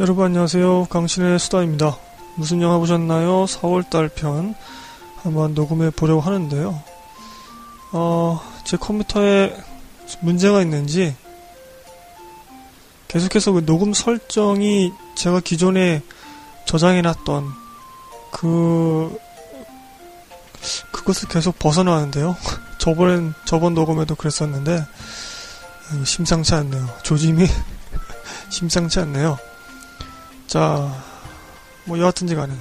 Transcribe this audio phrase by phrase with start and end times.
[0.00, 0.86] 여러분 안녕하세요.
[0.90, 1.98] 강신의 수다입니다.
[2.36, 3.46] 무슨 영화 보셨나요?
[3.46, 4.54] 4월달 편
[5.16, 6.80] 한번 녹음해 보려고 하는데요.
[7.90, 9.56] 어, 제 컴퓨터에
[10.20, 11.16] 문제가 있는지
[13.08, 16.00] 계속해서 그 녹음 설정이 제가 기존에
[16.66, 17.48] 저장해놨던
[18.30, 19.18] 그
[20.92, 22.36] 그것을 계속 벗어나는데요.
[22.78, 24.86] 저번엔 저번 녹음에도 그랬었는데
[26.04, 26.88] 심상치 않네요.
[27.02, 27.48] 조짐이
[28.48, 29.47] 심상치 않네요.
[30.48, 31.04] 자,
[31.84, 32.54] 뭐 여하튼지 간에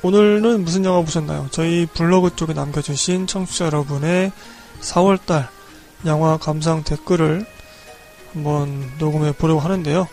[0.00, 1.46] 오늘은 무슨 영화 보셨나요?
[1.50, 4.32] 저희 블로그 쪽에 남겨주신 청취자 여러분의
[4.80, 5.48] 4월달
[6.06, 7.44] 영화 감상 댓글을
[8.32, 10.08] 한번 녹음해 보려고 하는데요.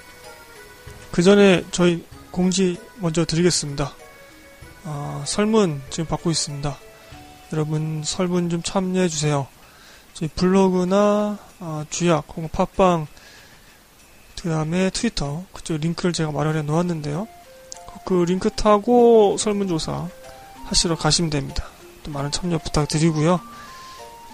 [1.11, 3.93] 그 전에 저희 공지 먼저 드리겠습니다.
[4.83, 6.77] 어, 설문 지금 받고 있습니다.
[7.53, 9.47] 여러분 설문 좀 참여해 주세요.
[10.13, 13.07] 저희 블로그나 어, 주약 혹은 팟빵
[14.41, 17.27] 그 다음에 트위터 그쪽 링크를 제가 마련해 놓았는데요.
[18.05, 20.07] 그 링크 타고 설문조사
[20.65, 21.65] 하시러 가시면 됩니다.
[22.03, 23.39] 또 많은 참여 부탁드리고요.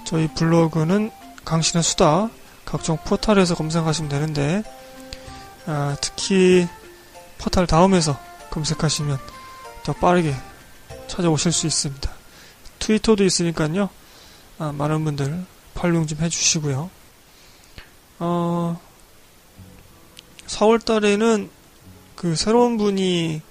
[0.06, 1.12] 저희 블로그는
[1.46, 2.30] 강신의 수다
[2.66, 4.64] 각종 포털에서 검색하시면 되는데
[5.66, 6.68] 아, 특히
[7.38, 9.18] 포털 다음에서 검색하시면
[9.84, 10.36] 더 빠르게
[11.08, 12.12] 찾아오실 수 있습니다.
[12.80, 13.90] 트위터도 있으니까요.
[14.60, 16.90] 아, 많은 분들 팔로우 좀 해주시고요.
[18.20, 18.80] 어,
[20.52, 21.50] 4월 달에는
[22.16, 23.42] 그 새로운 분이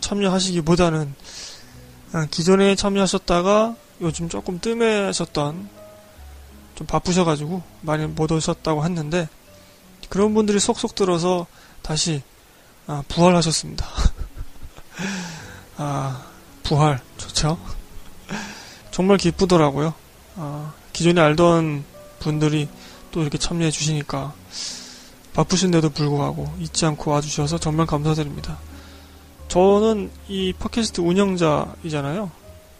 [0.00, 1.14] 참여하시기보다는
[2.12, 5.68] 아, 기존에 참여하셨다가 요즘 조금 뜸해졌던
[6.76, 9.28] 좀 바쁘셔가지고 많이 못 오셨다고 했는데
[10.08, 11.46] 그런 분들이 속속 들어서
[11.82, 12.22] 다시
[12.86, 13.86] 아, 부활하셨습니다.
[15.76, 16.24] 아,
[16.62, 17.58] 부활 좋죠?
[18.90, 19.92] 정말 기쁘더라고요.
[20.36, 21.84] 아, 기존에 알던
[22.20, 22.68] 분들이
[23.10, 24.34] 또 이렇게 참여해 주시니까
[25.34, 28.58] 바쁘신데도 불구하고 잊지 않고 와주셔서 정말 감사드립니다.
[29.48, 32.30] 저는 이 팟캐스트 운영자이잖아요.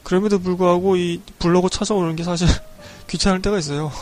[0.02, 2.46] 그럼에도 불구하고 이 블로그 찾아오는 게 사실
[3.08, 3.92] 귀찮을 때가 있어요.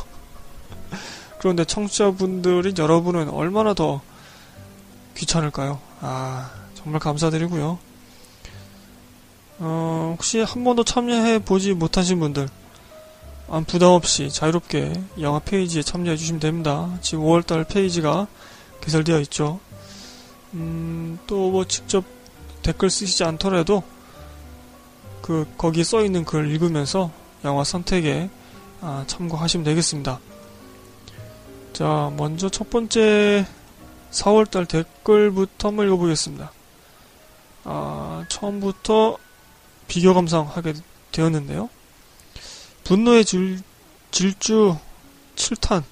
[1.38, 4.00] 그런데 청취자분들인 여러분은 얼마나 더
[5.16, 5.80] 귀찮을까요?
[6.00, 7.78] 아, 정말 감사드리고요.
[9.58, 12.48] 어, 혹시 한 번도 참여해 보지 못하신 분들,
[13.52, 16.98] 안 부담 없이 자유롭게 영화 페이지에 참여해 주시면 됩니다.
[17.02, 18.26] 지금 5월달 페이지가
[18.80, 19.60] 개설되어 있죠.
[20.54, 22.02] 음, 또 뭐 직접
[22.62, 23.82] 댓글 쓰시지 않더라도
[25.20, 27.10] 그 거기에 써 있는 글 읽으면서
[27.44, 28.30] 영화 선택에
[28.80, 30.18] 아, 참고하시면 되겠습니다.
[31.74, 33.46] 자, 먼저 첫 번째
[34.12, 36.50] 4월달 댓글부터 한번 읽어보겠습니다.
[37.64, 39.18] 아, 처음부터
[39.88, 40.72] 비교 감상하게
[41.12, 41.68] 되었는데요.
[42.84, 43.60] 분노의 질,
[44.10, 44.76] 질주
[45.36, 45.82] 7탄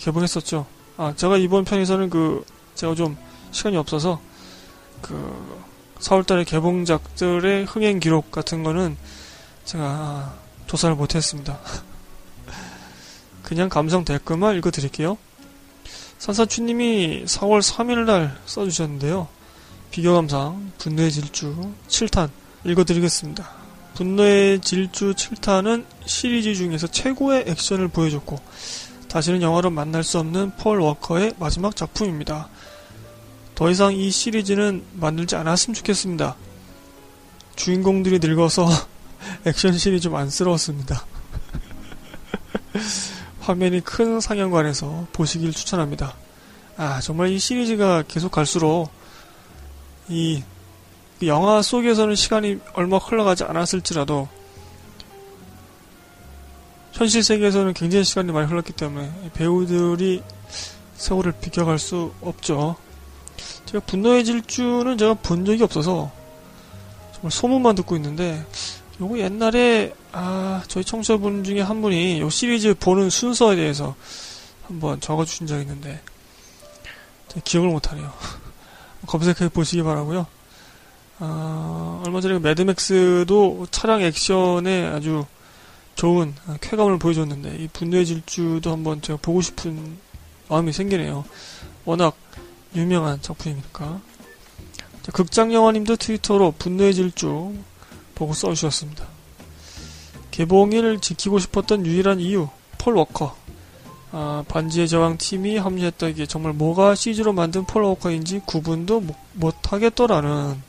[0.00, 0.66] 개봉했었죠.
[0.96, 2.44] 아, 제가 이번 편에서는 그,
[2.74, 3.16] 제가 좀
[3.50, 4.20] 시간이 없어서
[5.00, 5.66] 그
[6.00, 8.96] 4월달에 개봉작들의 흥행 기록 같은 거는
[9.64, 10.34] 제가
[10.66, 11.58] 조사를 못했습니다.
[13.42, 15.18] 그냥 감성 댓글만 읽어드릴게요.
[16.18, 19.28] 산사추님이 4월 3일날 써주셨는데요.
[19.90, 22.30] 비교 감상 분노의 질주 7탄
[22.64, 23.57] 읽어드리겠습니다.
[23.98, 28.38] 분노의 질주 7탄은 시리즈 중에서 최고의 액션을 보여줬고
[29.08, 32.48] 다시는 영화로 만날 수 없는 폴 워커의 마지막 작품입니다.
[33.56, 36.36] 더 이상 이 시리즈는 만들지 않았으면 좋겠습니다.
[37.56, 38.68] 주인공들이 늙어서
[39.44, 41.04] 액션 씬이 좀 안쓰러웠습니다.
[43.40, 46.14] 화면이 큰 상영관에서 보시길 추천합니다.
[46.76, 48.90] 아, 정말 이 시리즈가 계속 갈수록
[50.08, 50.44] 이
[51.26, 54.28] 영화 속에서는 시간이 얼마 흘러가지 않았을지라도
[56.92, 60.22] 현실 세계에서는 굉장히 시간이 많이 흘렀기 때문에 배우들이
[60.96, 62.76] 세월을 비껴갈 수 없죠.
[63.66, 66.10] 제가 분노의 질주는 제가 본 적이 없어서
[67.12, 68.44] 정말 소문만 듣고 있는데
[69.00, 73.94] 요거 옛날에 아 저희 청취자분 중에 한 분이 요 시리즈 보는 순서에 대해서
[74.66, 76.00] 한번 적어주신 적이 있는데
[77.44, 78.12] 기억을 못하네요.
[79.06, 80.26] 검색해 보시기 바라고요.
[81.20, 85.24] 아, 얼마 전에 매드맥스도 차량 액션에 아주
[85.96, 89.98] 좋은 쾌감을 보여줬는데 이 분노의 질주도 한번 제가 보고 싶은
[90.48, 91.24] 마음이 생기네요.
[91.84, 92.16] 워낙
[92.76, 94.00] 유명한 작품이니까.
[95.12, 97.54] 극장 영화님도 트위터로 분노의 질주
[98.14, 99.06] 보고 써주셨습니다.
[100.30, 102.48] 개봉일 지키고 싶었던 유일한 이유,
[102.78, 103.34] 폴 워커.
[104.12, 110.62] 아, 반지의 제왕 팀이 합류했다기에 정말 뭐가 CG로 만든 폴 워커인지 구분도 못하겠더라는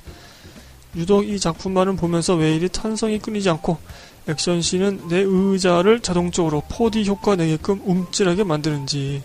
[0.96, 3.78] 유독 이 작품만은 보면서 왜 이리 탄성이 끊이지 않고
[4.28, 9.24] 액션씬은 내 의자를 자동적으로 4D 효과 내게끔 움찔하게 만드는지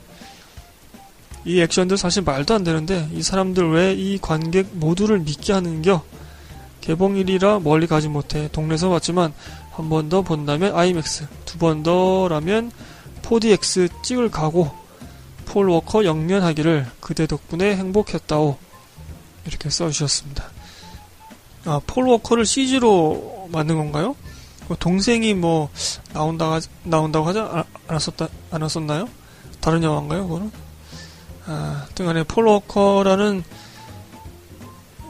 [1.46, 6.02] 이 액션들 사실 말도 안 되는데 이 사람들 왜 이 관객 모두를 믿게 하는겨?
[6.80, 9.32] 개봉일이라 멀리 가지 못해 동네에서 봤지만
[9.72, 12.70] 한 번 더 본다면 IMAX, 두 번 더라면
[13.22, 14.70] 4DX 찍을 가고
[15.46, 18.56] 폴 워커 영면하기를 그대 덕분에 행복했다오
[19.46, 20.53] 이렇게 써주셨습니다.
[21.66, 24.16] 아, 폴 워커를 CG로 만든 건가요?
[24.68, 25.68] 뭐 동생이 뭐
[26.12, 27.40] 나온다 나온다고 하지
[27.86, 29.08] 않았었다 않았었나요?
[29.60, 30.52] 다른 영화인가요, 그거는?
[31.46, 33.44] 아, 등간에 폴 워커라는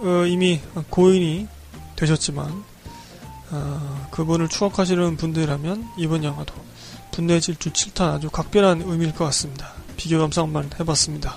[0.02, 0.60] 어, 이미
[0.90, 1.48] 고인이
[1.96, 2.64] 되셨지만
[3.50, 6.54] 어, 그분을 추억하시는 분들이라면 이번 영화도
[7.12, 9.70] 분노의 질주 7탄 아주 각별한 의미일 것 같습니다.
[9.96, 11.36] 비교 감상만 해봤습니다.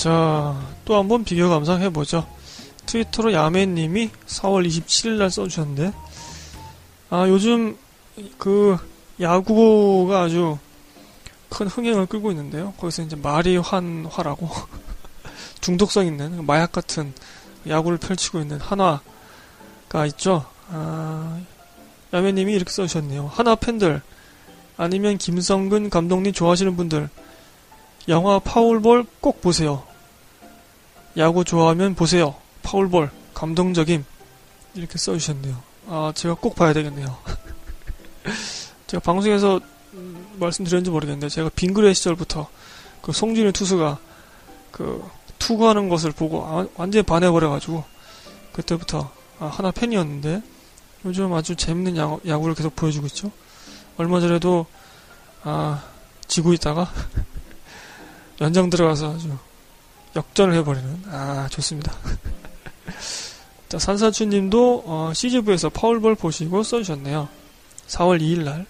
[0.00, 2.26] 자, 또 한번 비교 감상해보죠.
[2.86, 5.92] 트위터로 야매님이 4월 27일날 써주셨는데,
[7.10, 7.76] 아, 요즘
[8.38, 8.78] 그
[9.20, 10.56] 야구가 아주
[11.50, 12.72] 큰 흥행을 끌고 있는데요.
[12.78, 14.48] 거기서 이제 마리환화라고
[15.60, 17.12] 중독성 있는 마약 같은
[17.68, 20.46] 야구를 펼치고 있는 한화가 있죠.
[20.70, 21.38] 아,
[22.14, 23.26] 야매님이 이렇게 써주셨네요.
[23.34, 24.00] 한화 팬들
[24.78, 27.10] 아니면 김성근 감독님 좋아하시는 분들
[28.08, 29.89] 영화 파울볼 꼭 보세요.
[31.16, 32.34] 야구 좋아하면 보세요.
[32.62, 34.04] 파울볼 감동적임
[34.74, 35.56] 이렇게 써주셨네요.
[35.88, 37.16] 아 제가 꼭 봐야 되겠네요.
[38.86, 39.60] 제가 방송에서
[40.38, 42.48] 말씀드렸는지 모르겠는데 제가 빙그레 시절부터
[43.02, 43.98] 그 송진우 투수가
[44.70, 45.04] 그
[45.38, 47.82] 투구하는 것을 보고 아, 완전히 반해버려가지고
[48.52, 50.42] 그때부터 아, 하나 팬이었는데
[51.06, 53.32] 요즘 아주 재밌는 야구, 야구 를 계속 보여주고 있죠.
[53.96, 54.66] 얼마 전에도
[55.42, 55.82] 아
[56.28, 56.90] 지고 있다가
[58.40, 59.36] 연장 들어가서 아주
[60.16, 61.92] 역전을 해버리는 아 좋습니다.
[63.68, 67.28] 자, 산사추님도 어, 시즈부에서 파울볼 보시고 써주셨네요.
[67.86, 68.66] 4월 2일날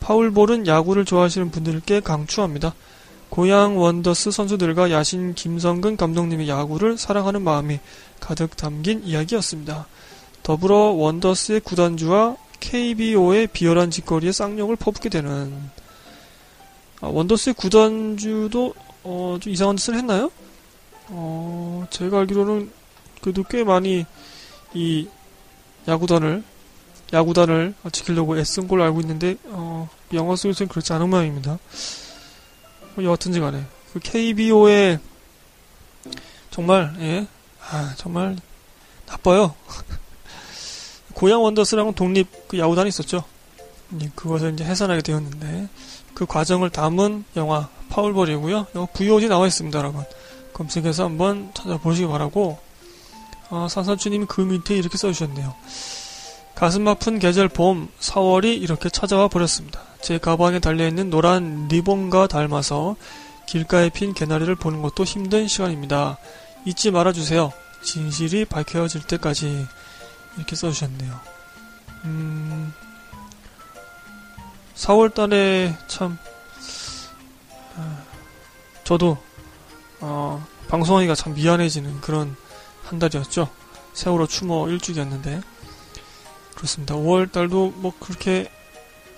[0.00, 2.74] 파울볼은 야구를 좋아하시는 분들께 강추합니다.
[3.30, 7.78] 고향 원더스 선수들과 야신 김성근 감독님의 야구를 사랑하는 마음이
[8.18, 9.86] 가득 담긴 이야기였습니다.
[10.42, 15.70] 더불어 원더스의 구단주와 KBO의 비열한 짓거리에 쌍욕을 퍼붓게 되는
[17.00, 18.74] 아, 원더스의 구단주도
[19.04, 20.30] 어, 좀 이상한 짓을 했나요?
[21.10, 22.70] 어, 제가 알기로는
[23.20, 24.06] 그래도 꽤 많이
[24.72, 25.08] 이
[25.86, 26.42] 야구단을
[27.12, 31.58] 야구단을 지키려고 애쓴 걸로 알고 있는데 어, 영화 속에서는 그렇지 않은 모양입니다.
[32.94, 34.98] 뭐 여하튼지 간에 그 KBO의
[36.50, 37.26] 정말 예,
[37.68, 38.36] 아, 정말
[39.06, 39.54] 나빠요.
[41.14, 43.24] 고향 원더스라는 독립 그 야구단이 있었죠.
[44.00, 45.68] 예, 그것을 이제 해산하게 되었는데
[46.14, 48.66] 그 과정을 담은 영화 파울볼이고요.
[48.74, 50.04] 영화 VOD 나와 있습니다, 여러분.
[50.52, 52.58] 검색해서 한번 찾아보시기 바라고
[53.50, 55.54] 아, 산사주님이 그 밑에 이렇게 써주셨네요.
[56.54, 59.80] 가슴 아픈 계절 봄 4월이 이렇게 찾아와 버렸습니다.
[60.00, 62.96] 제 가방에 달려있는 노란 리본과 닮아서
[63.46, 66.18] 길가에 핀 개나리를 보는 것도 힘든 시간입니다.
[66.64, 67.52] 잊지 말아주세요.
[67.82, 69.66] 진실이 밝혀질 때까지
[70.36, 71.20] 이렇게 써주셨네요.
[72.04, 72.72] 음,
[74.76, 76.18] 4월 달에 참,
[77.76, 78.02] 아,
[78.84, 79.18] 저도,
[80.00, 82.36] 어, 방송하기가 참 미안해지는 그런
[82.84, 83.48] 한 달이었죠.
[83.92, 85.40] 세월호 추모 일주기였는데.
[86.54, 86.94] 그렇습니다.
[86.94, 88.50] 5월 달도 뭐 그렇게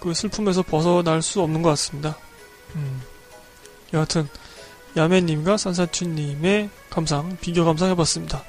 [0.01, 2.17] 그 슬픔에서 벗어날 수 없는 것 같습니다.
[2.75, 3.03] 음.
[3.93, 4.29] 여하튼,
[4.97, 8.43] 야매님과 산사춘님의 감상, 비교 감상해봤습니다.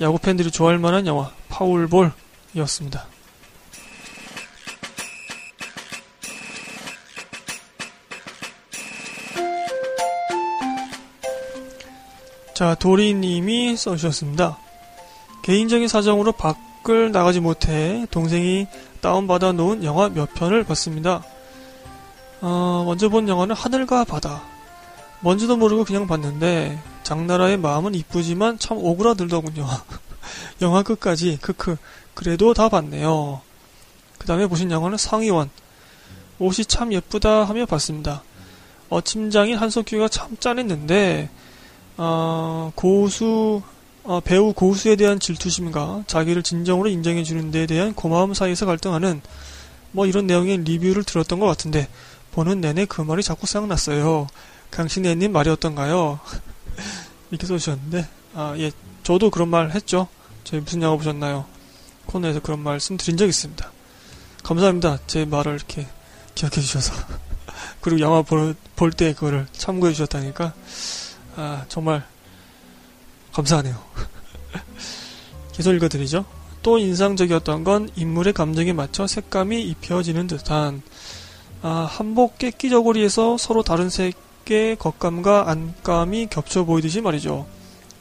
[0.00, 3.13] 야구 팬들이 좋아할 만한 영화, 파울볼이었습니다.
[12.54, 14.56] 자, 도리님이 써주셨습니다.
[15.42, 18.68] 개인적인 사정으로 밖을 나가지 못해 동생이
[19.00, 21.24] 다운받아 놓은 영화 몇 편을 봤습니다.
[22.40, 24.42] 어, 먼저 본 영화는 하늘과 바다.
[25.18, 29.66] 뭔지도 모르고 그냥 봤는데 장나라의 마음은 이쁘지만 참 오그라들더군요.
[30.62, 31.76] 영화 끝까지 크크
[32.14, 33.40] 그래도 다 봤네요.
[34.16, 35.50] 그 다음에 보신 영화는 상의원.
[36.38, 38.22] 옷이 참 예쁘다 하며 봤습니다.
[38.90, 41.30] 어침장인 한석규가 참 짠했는데
[41.96, 43.62] 어, 고수
[44.02, 49.22] 어, 배우 고수에 대한 질투심과 자기를 진정으로 인정해 주는 데 대한 고마움 사이에서 갈등하는
[49.92, 51.88] 뭐 이런 내용의 리뷰를 들었던 것 같은데
[52.32, 54.26] 보는 내내 그 말이 자꾸 생각났어요.
[54.70, 56.18] 강신혜님 말이 었던가요
[57.30, 58.72] 이렇게 써주셨는데 아, 예,
[59.04, 60.08] 저도 그런 말 했죠.
[60.42, 61.46] 저희 무슨 영화 보셨나요?
[62.06, 63.70] 코너에서 그런 말씀 드린 적 있습니다.
[64.42, 64.98] 감사합니다.
[65.06, 65.86] 제 말을 이렇게
[66.34, 66.92] 기억해 주셔서.
[67.80, 68.56] 그리고 영화 볼
[68.96, 70.52] 때 그거를 참고해 주셨다니까.
[71.36, 72.04] 아, 정말
[73.32, 73.76] 감사하네요.
[75.52, 76.24] 계속 읽어드리죠.
[76.62, 80.82] 또 인상적이었던 건 인물의 감정에 맞춰 색감이 입혀지는 듯한
[81.62, 87.46] 아, 한복 깨끼 저고리에서 서로 다른 색의 겉감과 안감이 겹쳐 보이듯이 말이죠.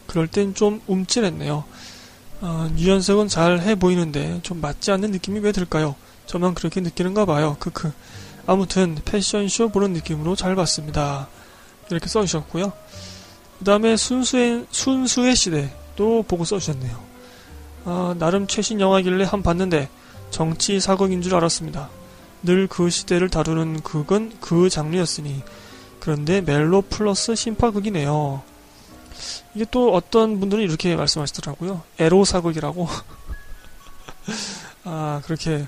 [0.07, 1.63] 그럴 땐 좀 움찔했네요.
[2.41, 5.95] 아, 유연석은 잘 해 보이는데 좀 맞지 않는 느낌이 왜 들까요?
[6.25, 7.55] 저만 그렇게 느끼는가 봐요.
[7.59, 7.91] 크크.
[8.45, 11.27] 아무튼 패션쇼 보는 느낌으로 잘 봤습니다.
[11.89, 12.73] 이렇게 써주셨고요.
[13.60, 17.03] 그 다음에 순수의, 순수의 시대도 보고 써주셨네요.
[17.86, 19.89] 아, 나름 최신 영화길래 한 봤는데
[20.31, 21.89] 정치 사극인 줄 알았습니다.
[22.43, 25.41] 늘 그 시대를 다루는 극은 그 장르였으니
[26.00, 28.43] 그런데 멜로 플러스 심파극이네요.
[29.55, 31.83] 이게 또 어떤 분들은 이렇게 말씀하시더라고요.
[32.00, 32.88] 에로 사극이라고.
[34.83, 35.67] 아 그렇게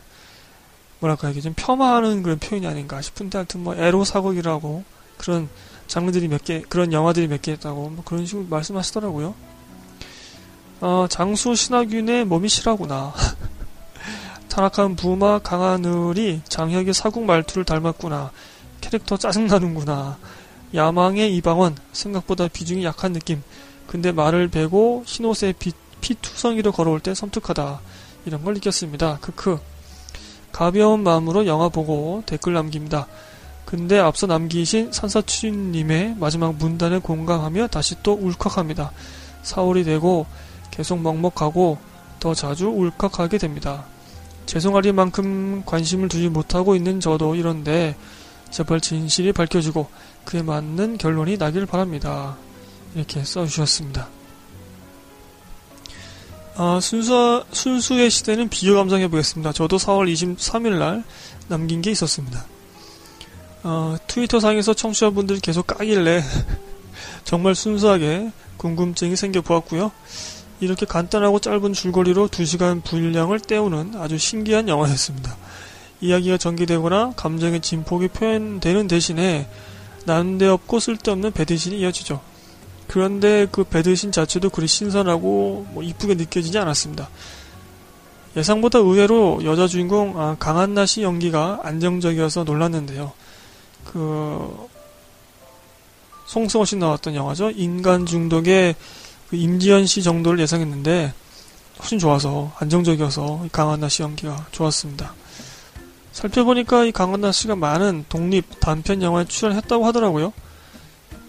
[0.99, 4.83] 뭐랄까 이게 좀 폄하하는 그런 표현이 아닌가 싶은데 하여튼 뭐 에로 사극이라고
[5.17, 5.47] 그런
[5.87, 9.33] 장르들이 몇 개, 그런 영화들이 몇 개 있다고, 뭐 그런 식으로 말씀하시더라고요.
[10.81, 13.13] 어, 장수 신하균의 몸이 실하구나.
[14.49, 18.31] 타락한 부마 강하늘이 장혁의 사국 말투를 닮았구나.
[18.81, 20.17] 캐릭터 짜증나는구나.
[20.73, 23.41] 야망의 이방원, 생각보다 비중이 약한 느낌.
[23.87, 27.79] 근데 말을 베고 흰옷에 피, 피투성이로 걸어올 때 섬뜩하다.
[28.25, 29.19] 이런 걸 느꼈습니다.
[29.21, 29.59] 크크.
[30.51, 33.07] 가벼운 마음으로 영화 보고 댓글 남깁니다.
[33.65, 38.91] 근데 앞서 남기신 산사추님의 마지막 문단에 공감하며 다시 또 울컥합니다.
[39.41, 40.25] 사월이 되고
[40.71, 41.77] 계속 먹먹하고
[42.19, 43.85] 더 자주 울컥하게 됩니다.
[44.45, 47.95] 죄송하리 만큼 관심을 두지 못하고 있는 저도 이런데
[48.51, 49.87] 제발 진실이 밝혀지고
[50.23, 52.37] 그에 맞는 결론이 나길 바랍니다.
[52.93, 54.07] 이렇게 써주셨습니다.
[56.57, 59.51] 아, 순수, 순수의 시대는 비교 감상해 보겠습니다.
[59.51, 61.03] 저도 4월 23일 날
[61.47, 62.45] 남긴 게 있었습니다.
[63.67, 66.21] 어, 트위터상에서 청취자분들이 계속 까길래
[67.25, 69.91] 정말 순수하게 궁금증이 생겨 보았고요.
[70.59, 75.35] 이렇게 간단하고 짧은 줄거리로 2시간 분량을 때우는 아주 신기한 영화였습니다.
[75.99, 79.49] 이야기가 전개되거나 감정의 진폭이 표현되는 대신에
[80.05, 82.21] 난데없고 쓸데없는 배드신이 이어지죠.
[82.87, 87.09] 그런데 그 배드신 자체도 그리 신선하고 뭐 이쁘게 느껴지지 않았습니다.
[88.37, 93.13] 예상보다 의외로 여자 주인공 아, 강한나 씨 연기가 안정적이어서 놀랐는데요.
[93.85, 94.67] 그
[96.27, 97.51] 송승호 씨 나왔던 영화죠.
[97.51, 98.75] 인간 중독의
[99.29, 101.13] 그 임지연 씨 정도를 예상했는데
[101.79, 105.13] 훨씬 좋아서 안정적이어서 강한나 씨 연기가 좋았습니다.
[106.11, 110.33] 살펴보니까 이 강한나 씨가 많은 독립 단편 영화에 출연했다고 하더라고요.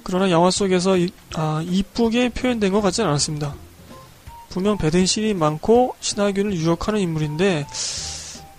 [0.05, 3.55] 그러나 영화 속에서 이, 아, 이쁘게 표현된 것 같지는 않았습니다.
[4.51, 7.67] 분명 배든신이 많고 신하균을 유혹하는 인물인데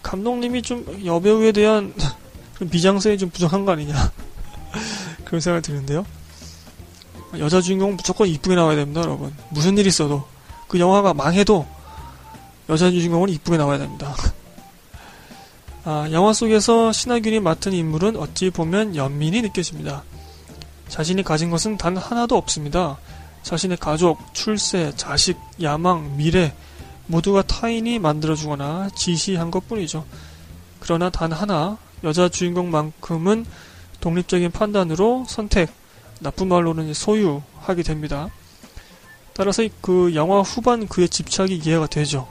[0.04, 1.94] 감독님이 좀 여배우에 대한
[2.60, 3.94] 미장센이 좀 부족한 거 아니냐
[5.26, 6.06] 그런 생각이 드는데요.
[7.40, 9.34] 여자 주인공 무조건 이쁘게 나와야 됩니다, 여러분.
[9.50, 10.26] 무슨 일 있어도
[10.68, 11.68] 그 영화가 망해도
[12.70, 14.16] 여자 주인공은 이쁘게 나와야 됩니다.
[15.84, 20.04] 아, 영화 속에서 신하균이 맡은 인물은 어찌 보면 연민이 느껴집니다.
[20.90, 22.98] 자신이 가진 것은 단 하나도 없습니다.
[23.44, 26.54] 자신의 가족, 출세, 자식, 야망, 미래
[27.08, 30.06] 모두가 타인이 만들어주거나 지시한 것 뿐이죠.
[30.80, 33.46] 그러나 단 하나 여자 주인공만큼은
[34.00, 35.70] 독립적인 판단으로 선택,
[36.20, 38.30] 나쁜 말로는 소유하게 됩니다.
[39.34, 42.28] 따라서 그 영화 후반 그의 집착이 이해가 되죠.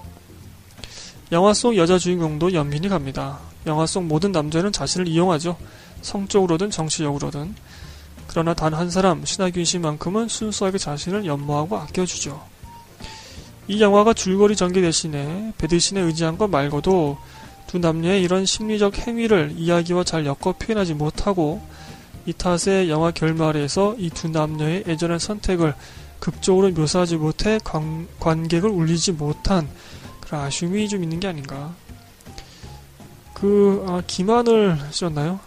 [1.32, 3.40] 영화 속 여자 주인공도 연민이 갑니다.
[3.66, 5.56] 영화 속 모든 남자는 자신을 이용하죠.
[6.02, 7.54] 성적으로든 정치적으로든.
[8.28, 12.44] 그러나 단 한 사람, 신하균 씨만큼은 순수하게 자신을 연모하고 아껴주죠.
[13.68, 17.18] 이 영화가 줄거리 전개 대신에 배드신에 의지한 것 말고도
[17.66, 21.60] 두 남녀의 이런 심리적 행위를 이야기와 잘 엮어 표현하지 못하고
[22.26, 25.74] 이 탓에 영화 결말에서 이 두 남녀의 애절한 선택을
[26.18, 29.68] 극적으로 묘사하지 못해 관, 관객을 울리지 못한
[30.20, 31.74] 그런 아쉬움이 좀 있는 게 아닌가.
[33.34, 35.38] 그, 아, 김한을 쓰셨나요?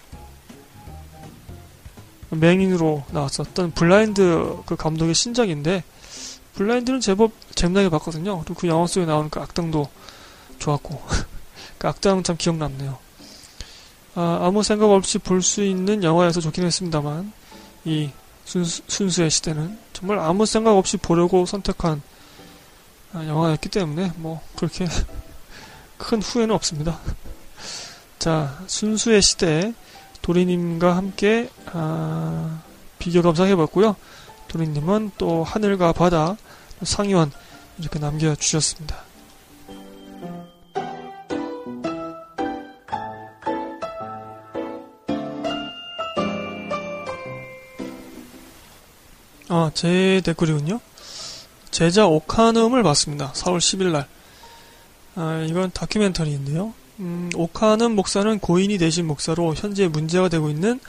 [2.29, 5.83] 맹인으로 나왔었던 블라인드 그 감독의 신작인데,
[6.53, 8.39] 블라인드는 제법 재미나게 봤거든요.
[8.43, 9.89] 그리고 그 영화 속에 나오는 그 악당도
[10.59, 11.01] 좋았고.
[11.79, 12.99] 그 악당 참 기억 남네요.
[14.15, 17.31] 아, 무 생각 없이 볼 수 있는 영화여서 좋긴 했습니다만
[17.85, 18.11] 이
[18.43, 22.01] 순수, 순수의 시대는 정말 아무 생각 없이 보려고 선택한
[23.13, 24.85] 아, 영화였기 때문에 뭐 그렇게
[25.97, 26.99] 큰 후회는 없습니다.
[28.19, 29.73] 자, 순수의 시대
[30.21, 32.61] 도리님과 함께 아,
[32.99, 33.95] 비교 감상해봤고요.
[34.49, 36.35] 도리님은 또 하늘과 바다
[36.83, 37.31] 상위원
[37.77, 39.08] 이렇게 남겨주셨습니다.
[49.51, 50.79] 아, 제 댓글이군요.
[51.71, 53.31] 제자 오카눔을 봤습니다.
[53.33, 54.07] 4월 10일 날.
[55.15, 56.71] 아, 이건 다큐멘터리인데요.
[56.99, 60.79] 음, 오카는 목사는 고인이 되신 목사로 현재 문제가 되고 있는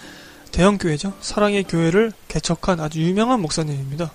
[0.52, 1.14] 대형 교회죠.
[1.22, 4.12] 사랑의 교회를 개척한 아주 유명한 목사님입니다.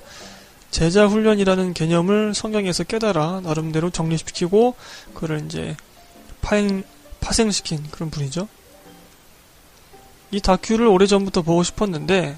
[0.70, 4.76] 제자 훈련이라는 개념을 성경에서 깨달아 나름대로 정리시키고
[5.16, 5.76] 그를 이제
[6.42, 6.84] 파행,
[7.20, 8.48] 파생시킨 그런 분이죠.
[10.30, 12.38] 이 다큐를 오래전부터 보고 싶었는데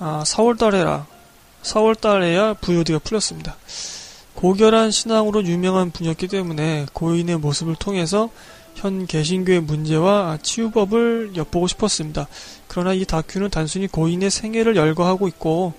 [0.00, 1.19] 아, 4월달에라
[1.62, 3.56] 4월달에야 VOD가 풀렸습니다.
[4.34, 8.30] 고결한 신앙으로 유명한 분이었기 때문에 고인의 모습을 통해서
[8.74, 12.28] 현 개신교의 문제와 치유법을 엿보고 싶었습니다.
[12.68, 15.74] 그러나 이 다큐는 단순히 고인의 생애를 열거하고 있고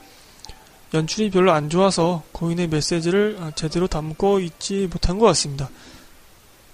[0.94, 5.70] 연출이 별로 안 좋아서 고인의 메시지를 제대로 담고 있지 못한 것 같습니다.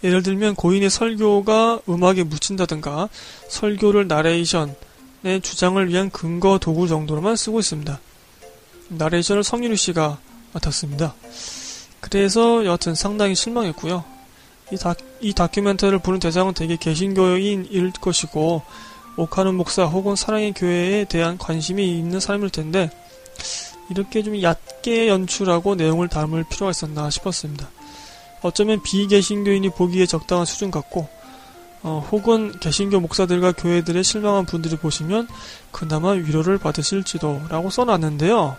[0.04, 3.10] 예를 들면 고인의 설교가 음악에 묻힌다든가
[3.48, 8.00] 설교를 나레이션의 주장을 위한 근거 도구 정도로만 쓰고 있습니다.
[8.90, 10.18] 나레이션을 성윤우 씨가
[10.54, 11.14] 맡았습니다.
[12.00, 14.04] 그래서 여하튼 상당히 실망했고요.
[14.72, 18.62] 이, 다, 이 다큐멘터리를 보는 대상은 대개 개신교인일 것이고
[19.18, 22.90] 오카는 목사 혹은 사랑의 교회에 대한 관심이 있는 사람일 텐데
[23.90, 27.70] 이렇게 좀 얕게 연출하고 내용을 담을 필요가 있었나 싶었습니다.
[28.42, 31.08] 어쩌면 비개신교인이 보기에 적당한 수준 같고
[31.84, 35.28] 어, 혹은 개신교 목사들과 교회들의 실망한 분들이 보시면
[35.72, 38.58] 그나마 위로를 받으실지도 라고 써놨는데요.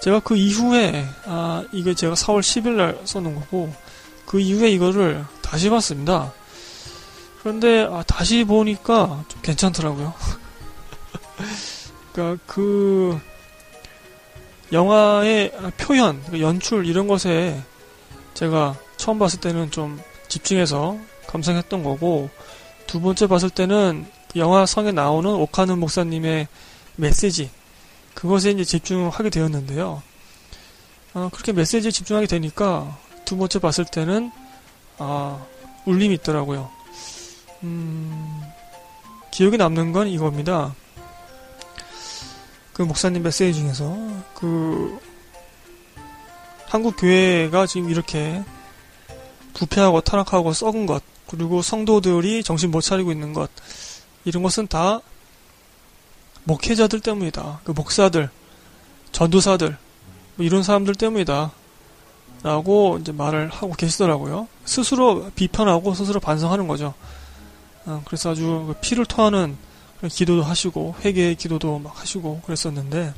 [0.00, 3.72] 제가 그 이후에 아 이게 제가 4월 10일 날 써놓은 거고
[4.26, 6.32] 그 이후에 이거를 다시 봤습니다.
[7.40, 10.12] 그런데 아, 다시 보니까 좀 괜찮더라고요.
[12.12, 13.18] 그러니까 그
[14.72, 17.62] 영화의 표현, 그러니까 연출 이런 것에
[18.34, 22.28] 제가 처음 봤을 때는 좀 집중해서 감상했던 거고
[22.86, 26.48] 두 번째 봤을 때는 영화 성에 나오는 오카는 목사님의
[26.96, 27.50] 메시지
[28.18, 30.02] 그것에 이제 집중하게 되었는데요.
[31.14, 34.32] 어, 그렇게 메시지에 집중하게 되니까 두 번째 봤을 때는
[34.98, 35.40] 아
[35.86, 36.68] 울림이 있더라고요.
[37.62, 38.42] 음,
[39.30, 40.74] 기억에 남는 건 이겁니다.
[42.72, 43.96] 그 목사님 메시지 중에서
[44.34, 44.98] 그
[46.66, 48.42] 한국 교회가 지금 이렇게
[49.54, 53.48] 부패하고 타락하고 썩은 것 그리고 성도들이 정신 못 차리고 있는 것
[54.24, 55.02] 이런 것은 다
[56.48, 57.60] 목회자들 때문이다.
[57.62, 58.30] 그 목사들,
[59.12, 59.76] 전도사들
[60.36, 61.52] 뭐 이런 사람들 때문이다.
[62.42, 64.48] 라고 이제 말을 하고 계시더라고요.
[64.64, 66.94] 스스로 비판하고 스스로 반성하는 거죠.
[67.84, 69.56] 어, 그래서 아주 그 피를 토하는
[70.08, 73.12] 기도도 하시고 회개의 기도도 막 하시고 그랬었는데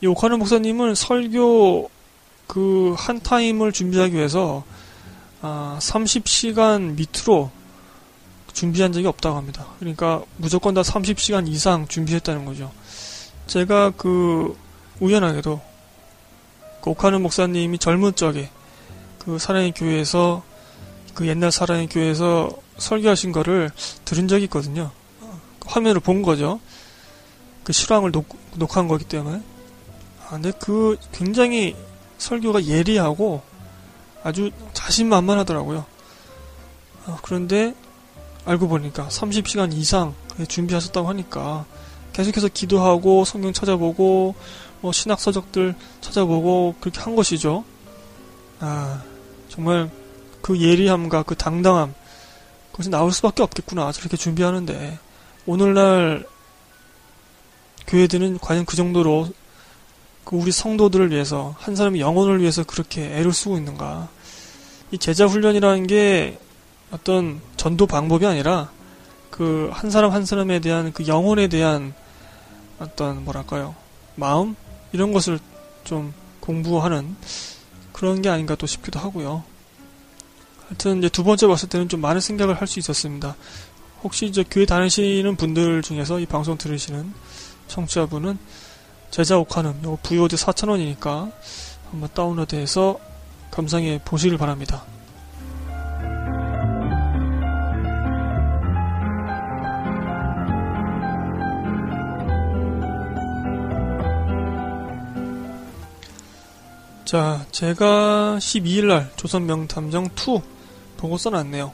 [0.00, 1.90] 이 오카는 목사님은 설교
[2.46, 4.64] 그 한 타임을 준비하기 위해서
[5.42, 7.50] 아, 30시간 밑으로
[8.56, 9.66] 준비한 적이 없다고 합니다.
[9.78, 12.72] 그러니까 무조건 다 30시간 이상 준비했다는 거죠.
[13.46, 14.56] 제가 그
[14.98, 15.60] 우연하게도
[16.80, 18.48] 그 오카는 목사님이 젊은 적에
[19.18, 20.42] 그 사랑의 교회에서
[21.12, 23.70] 그 옛날 사랑의 교회에서 설교하신 거를
[24.06, 24.90] 들은 적이 있거든요.
[25.66, 26.58] 화면을 본 거죠.
[27.62, 29.42] 그 실황을 녹, 녹한 거기 때문에.
[30.24, 31.76] 아, 근데 그 굉장히
[32.16, 33.42] 설교가 예리하고
[34.24, 35.84] 아주 자신만만하더라고요.
[37.04, 37.74] 아, 그런데
[38.46, 40.14] 알고 보니까 30시간 이상
[40.48, 41.66] 준비하셨다고 하니까
[42.12, 44.34] 계속해서 기도하고 성경 찾아보고
[44.80, 47.64] 뭐 신학 서적들 찾아보고 그렇게 한 것이죠.
[48.60, 49.02] 아
[49.48, 49.90] 정말
[50.40, 51.94] 그 예리함과 그 당당함
[52.70, 54.98] 그것이 나올 수밖에 없겠구나 저렇게 준비하는데
[55.46, 56.26] 오늘날
[57.86, 59.28] 교회들은 과연 그 정도로
[60.24, 64.08] 그 우리 성도들을 위해서 한 사람의 영혼을 위해서 그렇게 애를 쓰고 있는가?
[64.90, 66.38] 이 제자 훈련이라는 게
[66.90, 68.70] 어떤 전도 방법이 아니라
[69.30, 71.92] 그 한 사람 한 사람에 대한 그 영혼에 대한
[72.78, 73.74] 어떤 뭐랄까요
[74.14, 74.56] 마음
[74.92, 75.38] 이런 것을
[75.84, 77.16] 좀 공부하는
[77.92, 79.44] 그런 게 아닌가 또 싶기도 하고요.
[80.66, 83.36] 하여튼 이제 두 번째 봤을 때는 좀 많은 생각을 할 수 있었습니다.
[84.02, 87.12] 혹시 이제 교회 다니시는 분들 중에서 이 방송 들으시는
[87.68, 88.38] 청취자분은
[89.10, 91.32] 제자 옥하는 요 VOD 4,000원이니까
[91.90, 92.98] 한번 다운로드해서
[93.50, 94.84] 감상해 보시길 바랍니다.
[107.06, 110.40] 자, 제가 12일날 조선명탐정 2
[110.96, 111.72] 보고 써놨네요.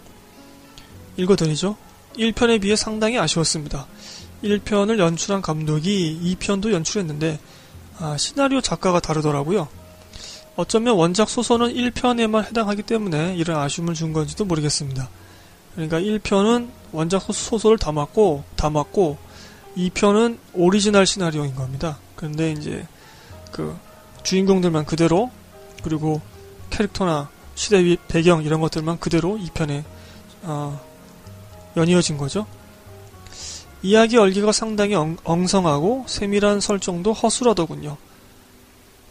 [1.17, 1.75] 읽어드리죠.
[2.19, 3.87] 1편에 비해 상당히 아쉬웠습니다.
[4.45, 7.41] 1편을 연출한 감독이 2편도 연출했는데,
[7.99, 9.69] 아, 시나리오 작가가 다르더라고요.
[10.57, 15.09] 어쩌면 원작 소설은 1편에만 해당하기 때문에 이런 아쉬움을 준 건지도 모르겠습니다.
[15.75, 19.17] 그러니까 1편은 원작 소설을 담았고, 담았고,
[19.79, 21.99] 2편은 오리지널 시나리오인 겁니다.
[22.17, 22.87] 그런데 이제,
[23.51, 23.75] 그,
[24.23, 25.31] 주인공들만 그대로
[25.83, 26.21] 그리고
[26.71, 29.85] 캐릭터나 시대 배경 이런 것들만 그대로 2편에
[30.43, 30.81] 어,
[31.77, 32.47] 연이어진 거죠.
[33.83, 37.97] 이야기 얼기가 상당히 엉, 엉성하고 세밀한 설정도 허술하더군요.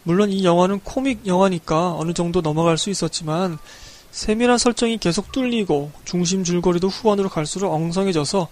[0.03, 3.59] 물론 이 영화는 코믹 영화니까 어느 정도 넘어갈 수 있었지만
[4.11, 8.47] 세밀한 설정이 계속 뚫리고 중심 줄거리도 후반으로 갈수록 엉성해져서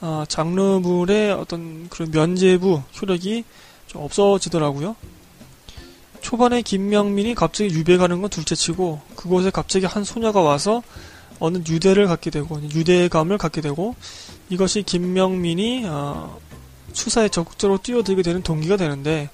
[0.00, 3.44] 어, 장르물의 어떤 그런 면제부 효력이
[3.86, 4.96] 좀 없어지더라고요.
[6.20, 10.82] 초반에 김명민이 갑자기 유배 가는 건 둘째치고 그곳에 갑자기 한 소녀가 와서
[11.38, 13.94] 어느 유대를 갖게 되고 유대감을 갖게 되고
[14.48, 16.38] 이것이 김명민이 어,
[16.92, 19.28] 추사에 적극적으로 뛰어들게 되는 동기가 되는데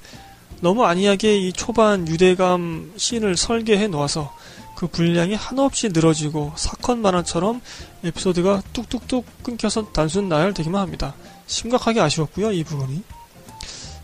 [0.61, 4.33] 너무 안이하게 이 초반 유대감 씬을 설계해 놓아서
[4.77, 7.61] 그 분량이 한없이 늘어지고 사건 만화처럼
[8.05, 11.15] 에피소드가 뚝뚝뚝 끊겨서 단순 나열되기만 합니다.
[11.47, 13.03] 심각하게 아쉬웠고요, 이 부분이.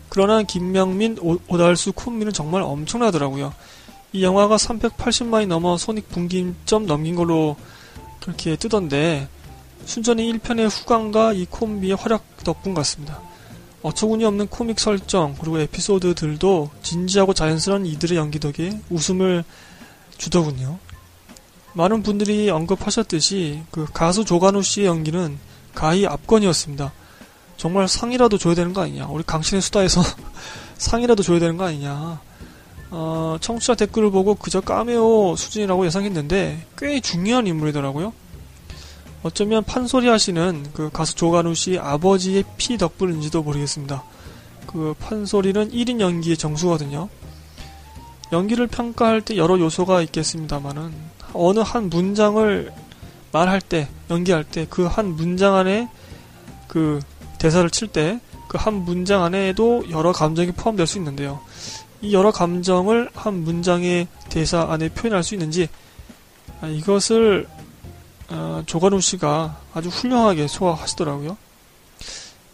[0.09, 3.53] 그러나 김명민, 오, 오달수, 쿤미는 정말 엄청나더라고요.
[4.11, 7.55] 이 영화가 380만이 넘어 손익 분기점 넘긴 걸로
[8.19, 9.27] 그렇게 뜨던데
[9.85, 13.21] 순전히 1편의 후광과 이 콤비의 활약 덕분 같습니다.
[13.81, 19.43] 어처구니 없는 코믹 설정 그리고 에피소드들도 진지하고 자연스러운 이들의 연기 덕에 웃음을
[20.17, 20.79] 주더군요.
[21.73, 25.37] 많은 분들이 언급하셨듯이 그 가수 조간우 씨의 연기는
[25.73, 26.91] 가히 압권이었습니다.
[27.59, 29.07] 정말 상이라도 줘야 되는 거 아니냐.
[29.07, 30.01] 우리 강신의 수다에서
[30.79, 32.21] 상이라도 줘야 되는 거 아니냐.
[32.91, 38.13] 어, 청취자 댓글을 보고 그저 까메오 수준이라고 예상했는데 꽤 중요한 인물이더라고요.
[39.23, 44.03] 어쩌면 판소리 하시는 그 가수 조간우 씨 아버지의 피 덕분인지도 모르겠습니다.
[44.65, 47.09] 그 판소리는 1인 연기의 정수거든요.
[48.31, 50.93] 연기를 평가할 때 여러 요소가 있겠습니다만은
[51.33, 52.71] 어느 한 문장을
[53.33, 55.89] 말할 때, 연기할 때 그 한 문장 안에
[56.69, 57.01] 그
[57.39, 61.39] 대사를 칠 때 그 한 문장 안에도 여러 감정이 포함될 수 있는데요.
[62.01, 65.69] 이 여러 감정을 한 문장의 대사 안에 표현할 수 있는지
[66.59, 67.47] 아, 이것을
[68.29, 71.37] 어, 조관우 씨가 아주 훌륭하게 소화하시더라고요.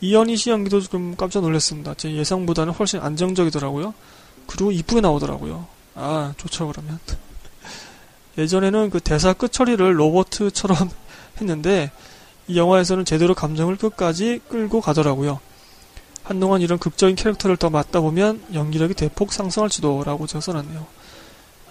[0.02, 1.94] 이현희 씨 연기도 좀 깜짝 놀랐습니다.
[1.96, 3.94] 제 예상보다는 훨씬 안정적이더라고요.
[4.48, 5.66] 그리고 이쁘게 나오더라고요.
[5.96, 7.00] 아, 좋죠, 그러면.
[8.38, 10.90] 예전에는 그 대사 끝 처리를 로버트처럼
[11.40, 11.92] 했는데,
[12.48, 15.40] 이 영화에서는 제대로 감정을 끝까지 끌고 가더라고요.
[16.24, 20.86] 한동안 이런 극적인 캐릭터를 더 맡다 보면 연기력이 대폭 상승할지도라고 제가 써놨네요.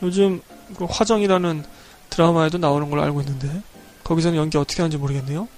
[0.03, 0.41] 요즘
[0.77, 1.65] 그 화정이라는
[2.11, 3.63] 드라마에도 나오는 걸로 알고 있는데,
[4.05, 5.49] 거기서는 연기 어떻게 하는지 모르겠네요.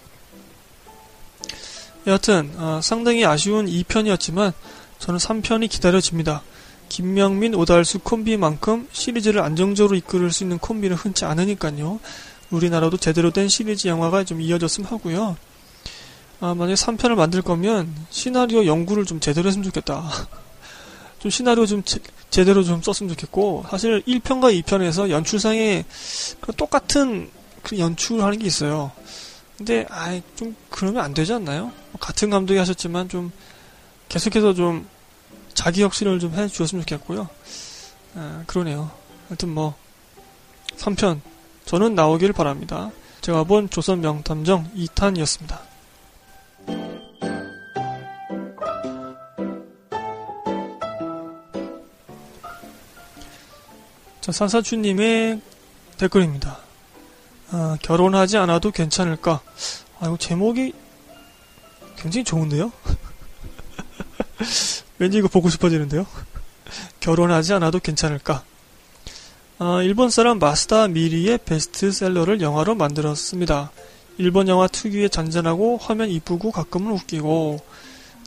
[2.07, 4.53] 여하튼, 어, 상당히 아쉬운 2편이었지만,
[4.99, 6.43] 저는 3편이 기다려집니다.
[6.89, 12.01] 김명민, 오달수 콤비만큼 시리즈를 안정적으로 이끌을 수 있는 콤비는 흔치 않으니까요.
[12.51, 15.37] 우리나라도 제대로 된 시리즈 영화가 좀 이어졌으면 하고요.
[16.41, 20.09] 아, 만약에 3편을 만들 거면 시나리오 연구를 좀 제대로 했으면 좋겠다.
[21.19, 21.83] 좀 시나리오 좀
[22.31, 25.85] 제, 대로 좀 썼으면 좋겠고, 사실 1편과 2편에서 연출상에
[26.57, 27.31] 똑같은
[27.63, 28.93] 그 연출하는 게 있어요.
[29.57, 31.73] 근데, 아이, 좀, 그러면 안 되지 않나요?
[31.99, 33.33] 같은 감독이 하셨지만 좀,
[34.11, 34.87] 계속해서 좀,
[35.55, 37.29] 자기 혁신을 좀 해주었으면 좋겠고요.
[38.15, 38.91] 아, 그러네요.
[39.29, 39.75] 하여튼 뭐
[40.77, 41.21] 3편
[41.67, 42.93] 저는 나오길 바랍니다.
[43.21, 45.59] 제가 본 조선 명탐정 2탄이었습니다.
[54.21, 55.41] 자, 산사추님의
[55.99, 56.59] 댓글입니다.
[57.51, 59.41] 아, 결혼하지 않아도 괜찮을까?
[59.99, 60.73] 아, 이거 제목이
[61.97, 62.71] 굉장히 좋은데요?
[64.99, 66.07] 왠지 이거 보고 싶어지는데요.
[67.01, 68.45] 결혼하지 않아도 괜찮을까?
[69.59, 73.71] 아, 일본 사람 마스다 미리의 베스트셀러를 영화로 만들었습니다.
[74.19, 77.61] 일본 영화 특유의 잔잔하고 화면 이쁘고 가끔은 웃기고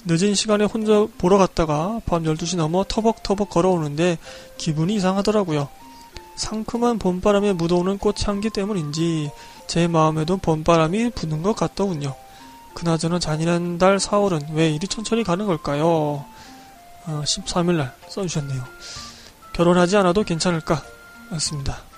[0.06, 4.18] 늦은 시간에 혼자 보러 갔다가 밤 12시 넘어 터벅터벅 걸어오는데
[4.58, 5.70] 기분이 이상하더라고요.
[6.36, 9.30] 상큼한 봄바람에 묻어오는 꽃향기 때문인지
[9.68, 12.15] 제 마음에도 봄바람이 부는 것 같더군요.
[12.74, 16.26] 그나저나 잔인한 달 4월은 왜 이리 천천히 가는 걸까요?
[17.06, 18.63] 어, 13일날 써주셨네요.
[19.54, 20.82] 결혼하지 않아도 괜찮을까?
[21.30, 21.89] 맞습니다.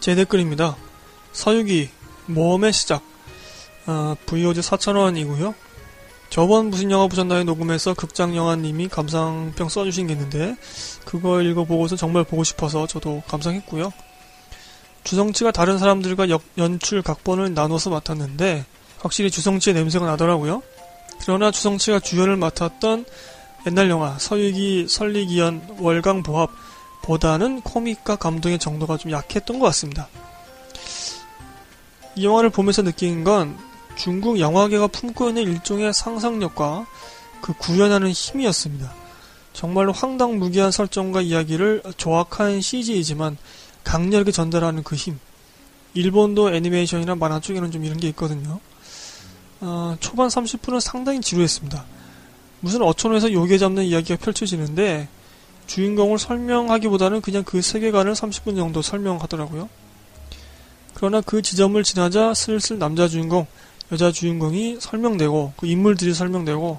[0.00, 0.76] 제 댓글입니다.
[1.32, 1.90] 서유기
[2.26, 3.02] 모험의 시작
[3.86, 5.54] 어, VOG 4,000원이고요.
[6.30, 7.44] 저번 무슨 영화 보셨나요?
[7.44, 10.56] 녹음해서 극장 영화님이 감상평 써주신 게 있는데
[11.04, 13.92] 그거 읽어보고서 정말 보고 싶어서 저도 감상했고요.
[15.04, 18.64] 주성치가 다른 사람들과 역, 연출 각본을 나눠서 맡았는데
[18.98, 20.62] 확실히 주성치의 냄새가 나더라고요.
[21.20, 23.04] 그러나 주성치가 주연을 맡았던
[23.66, 26.50] 옛날 영화 서유기 설리기연 월강보합
[27.02, 30.08] 보다는 코믹과 감동의 정도가 좀 약했던 것 같습니다.
[32.16, 33.58] 이 영화를 보면서 느낀 건
[33.96, 36.86] 중국 영화계가 품고 있는 일종의 상상력과
[37.40, 38.94] 그 구현하는 힘이었습니다.
[39.52, 43.36] 정말로 황당무계한 설정과 이야기를 조악한 CG이지만
[43.84, 45.18] 강렬하게 전달하는 그 힘.
[45.94, 48.60] 일본도 애니메이션이나 만화 쪽에는 좀 이런 게 있거든요.
[49.60, 51.84] 어, 초반 30분은 상당히 지루했습니다.
[52.60, 55.08] 무슨 어촌에서 요괴 잡는 이야기가 펼쳐지는데
[55.66, 59.68] 주인공을 설명하기보다는 그냥 그 세계관을 30분 정도 설명하더라고요.
[60.94, 63.46] 그러나 그 지점을 지나자 슬슬 남자 주인공,
[63.92, 66.78] 여자 주인공이 설명되고 그 인물들이 설명되고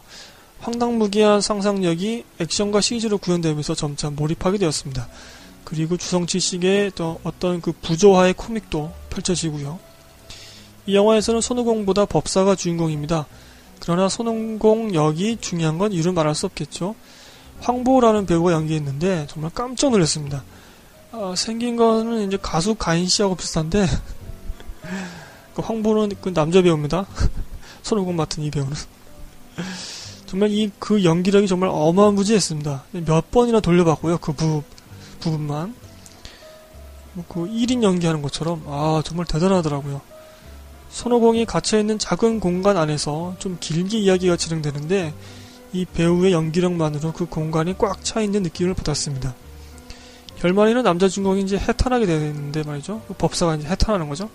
[0.59, 5.07] 황당무계한 상상력이 액션과 CG로 구현되면서 점차 몰입하게 되었습니다.
[5.71, 9.79] 그리고 주성치식의 또 어떤 그 부조화의 코믹도 펼쳐지고요.
[10.85, 13.25] 이 영화에서는 손오공보다 법사가 주인공입니다.
[13.79, 16.93] 그러나 손오공 역이 중요한 건 이루 말할 수 없겠죠.
[17.61, 20.43] 황보라는 배우가 연기했는데 정말 깜짝 놀랐습니다.
[21.13, 23.85] 어, 생긴 거는 이제 가수 가인 씨하고 비슷한데
[25.55, 27.05] 그 황보는 그 남자 배우입니다.
[27.81, 28.73] 손오공 맡은 이 배우는
[30.25, 32.83] 정말 이 그 연기력이 정말 어마무지했습니다.
[33.05, 34.17] 몇 번이나 돌려봤고요.
[34.17, 34.63] 그 부,
[35.21, 35.73] 부분만
[37.13, 40.01] 뭐 그 1인 연기하는 것처럼 아 정말 대단하더라고요.
[40.89, 45.13] 손오공이 갇혀있는 작은 공간 안에서 좀 길게 이야기가 진행되는데
[45.73, 49.33] 이 배우의 연기력만으로 그 공간이 꽉 차 있는 느낌을 받았습니다.
[50.39, 53.01] 결말에는 남자 주인공이 이제 해탈하게 되는데 말이죠.
[53.07, 54.29] 그 법사가 이제 해탈하는 거죠.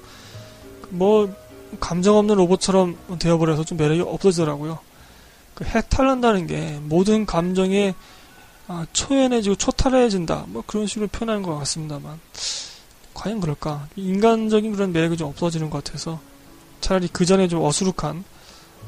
[0.90, 1.34] 뭐
[1.80, 4.78] 감정 없는 로봇처럼 되어버려서 좀 매력이 없어지더라고요.
[5.54, 7.94] 그 해탈한다는 게 모든 감정에
[8.68, 10.46] 아, 초연해지고 초탈해진다.
[10.48, 12.18] 뭐 그런 식으로 표현하는 것 같습니다만
[13.14, 13.88] 과연 그럴까?
[13.96, 16.20] 인간적인 그런 매력이 좀 없어지는 것 같아서
[16.80, 18.24] 차라리 그 전에 좀 어수룩한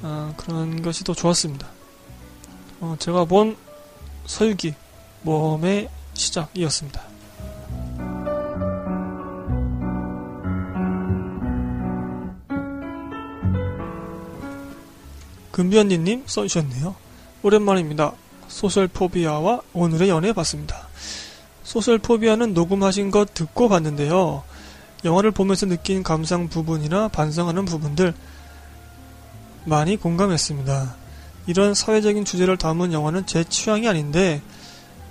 [0.03, 1.69] 아, 그런 것이 더 좋았습니다.
[2.81, 3.57] 어, 제가 본
[4.27, 4.75] 서유기
[5.23, 7.03] 모험의 시작이었습니다.
[15.53, 16.95] 금비언니님 써주셨네요.
[17.43, 18.13] 오랜만입니다.
[18.49, 20.89] 소셜포비아와 오늘의 연애 봤습니다.
[21.63, 24.43] 소셜포비아는 녹음하신 것 듣고 봤는데요.
[25.05, 28.15] 영화를 보면서 느낀 감상 부분이나 반성하는 부분들
[29.65, 30.97] 많이 공감했습니다.
[31.47, 34.43] 이런 사회적인 주제를 담은 영화는 제 취향이 아닌데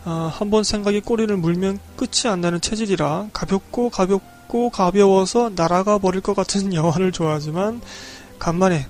[0.06, 6.36] 어, 한번 생각이 꼬리를 물면 끝이 안 나는 체질이라 가볍고 가볍고 가벼워서 날아가 버릴 것
[6.36, 7.82] 같은 영화를 좋아하지만
[8.40, 8.88] 간만에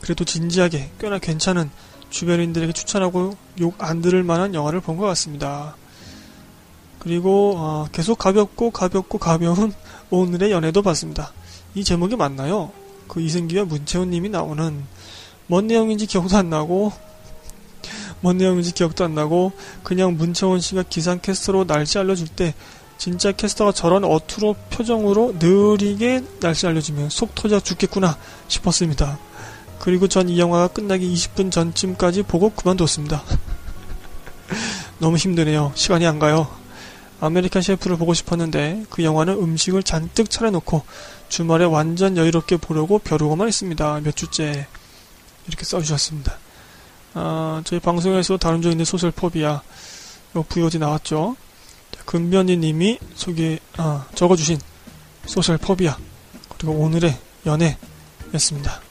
[0.00, 1.70] 그래도 진지하게 꽤나 괜찮은
[2.16, 5.76] 주변인들에게 추천하고 욕 안 들을 만한 영화를 본 것 같습니다.
[6.98, 9.72] 그리고 어, 계속 가볍고 가볍고 가벼운
[10.08, 11.32] 오늘의 연애도 봤습니다.
[11.74, 12.72] 이 제목이 맞나요?
[13.06, 14.82] 그 이승기와 문채훈님이 나오는
[15.46, 16.90] 뭔 내용인지 기억도 안 나고
[18.22, 19.52] 뭔 내용인지 기억도 안 나고
[19.82, 22.54] 그냥 문채원 씨가 기상 캐스터로 날씨 알려줄 때
[22.96, 28.16] 진짜 캐스터가 저런 어투로 표정으로 느리게 날씨 알려주면 속 터져 죽겠구나
[28.48, 29.18] 싶었습니다.
[29.86, 33.22] 그리고 전 이 영화가 끝나기 20분 전쯤까지 보고 그만뒀습니다.
[34.98, 35.70] 너무 힘드네요.
[35.76, 36.48] 시간이 안 가요.
[37.20, 40.82] 아메리칸 셰프를 보고 싶었는데 그 영화는 음식을 잔뜩 차려놓고
[41.28, 44.00] 주말에 완전 여유롭게 보려고 벼르고만 있습니다.
[44.02, 44.66] 몇 주째
[45.46, 46.36] 이렇게 써주셨습니다.
[47.14, 49.62] 아, 저희 방송에서 다룬 적 있는 소셜 포비아
[50.48, 51.36] 부여지 나왔죠.
[52.06, 54.58] 금변이 님이 소개 아, 적어주신
[55.26, 55.96] 소설 포비아
[56.58, 58.85] 그리고 오늘의 연애였습니다.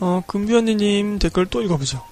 [0.00, 2.02] 어, 금비언니님 댓글 또 읽어보죠.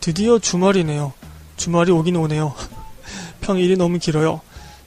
[0.00, 1.12] 드디어 주말이네요.
[1.56, 2.54] 주말이 오긴 오네요.
[3.40, 4.40] 평일이 너무 길어요.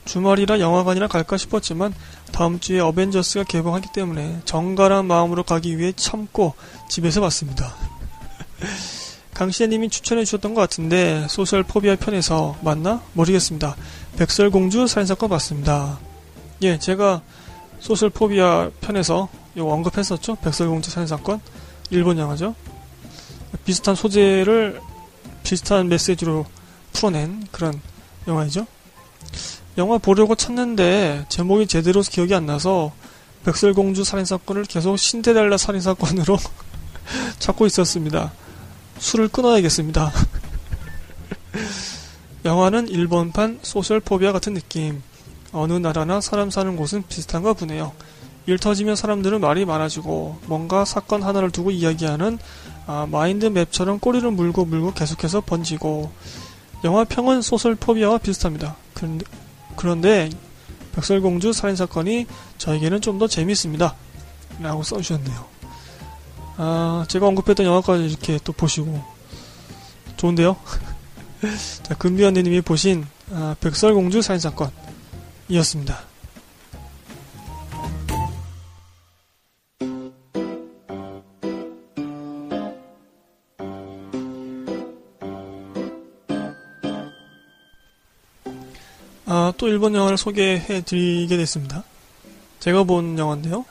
[0.04, 1.94] 주말이라 영화관이나 갈까 싶었지만
[2.32, 6.54] 다음 주에 어벤져스가 개봉하기 때문에 정갈한 마음으로 가기 위해 참고
[6.88, 7.74] 집에서 봤습니다.
[9.34, 13.02] 강시애님이 추천해 주셨던 것 같은데 소설 포비아 편에서 맞나?
[13.14, 13.74] 모르겠습니다.
[14.18, 15.98] 백설공주 살인사건 봤습니다.
[16.62, 17.22] 예, 제가
[17.78, 20.34] 소설 포비아 편에서 언급했었죠.
[20.36, 21.40] 백설공주 살인사건.
[21.90, 22.54] 일본 영화죠.
[23.64, 24.80] 비슷한 소재를
[25.42, 26.46] 비슷한 메시지로
[26.92, 27.80] 풀어낸 그런
[28.26, 28.66] 영화이죠.
[29.78, 32.92] 영화 보려고 찾는데 제목이 제대로 기억이 안 나서
[33.44, 36.38] 백설공주 살인사건을 계속 신데렐라 살인사건으로
[37.38, 38.32] 찾고 있었습니다.
[38.98, 40.12] 술을 끊어야겠습니다.
[42.44, 45.02] 영화는 일본판 소셜 포비아 같은 느낌.
[45.52, 47.92] 어느 나라나 사람 사는 곳은 비슷한가 보네요.
[48.46, 52.38] 일 터지면 사람들은 말이 많아지고 뭔가 사건 하나를 두고 이야기하는
[52.86, 56.10] 아, 마인드 맵처럼 꼬리를 물고 물고 계속해서 번지고
[56.84, 58.76] 영화 평은 소셜 포비아와 비슷합니다.
[59.76, 60.30] 그런데
[60.94, 62.26] 백설공주 살인사건이
[62.58, 63.94] 저에게는 좀 더 재미있습니다.
[64.60, 65.46] 라고 써주셨네요.
[66.56, 69.02] 아, 제가 언급했던 영화까지 이렇게 또 보시고
[70.16, 70.56] 좋은데요?
[71.84, 76.09] 자, 금비원님이 보신 아, 백설공주 살인사건이었습니다.
[89.60, 91.84] 또 일본 영화를 소개해 드리게 됐습니다.
[92.60, 93.66] 제가 본 영화인데요.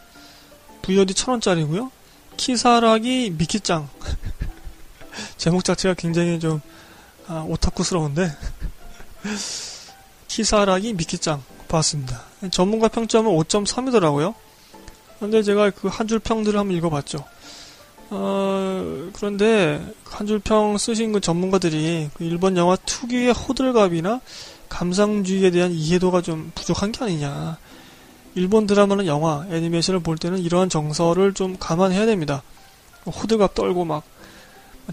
[0.83, 1.89] VOD 천원짜리고요
[2.37, 3.89] 키사라기 미키짱.
[5.37, 6.61] 제목 자체가 굉장히 좀,
[7.27, 8.31] 아, 오타쿠스러운데.
[10.29, 12.21] 키사라기 미키짱 봤습니다.
[12.51, 14.35] 전문가 평점은 5.3이더라고요.
[15.19, 17.25] 근데 제가 그 한 줄 평들을 한번 읽어봤죠.
[18.11, 24.21] 어, 그런데 한 줄 평 쓰신 그 전문가들이 그 일본 영화 특유의 호들갑이나
[24.69, 27.57] 감상주의에 대한 이해도가 좀 부족한 게 아니냐.
[28.35, 32.43] 일본 드라마는 영화, 애니메이션을 볼 때는 이러한 정서를 좀 감안해야 됩니다.
[33.05, 34.03] 호들갑 떨고 막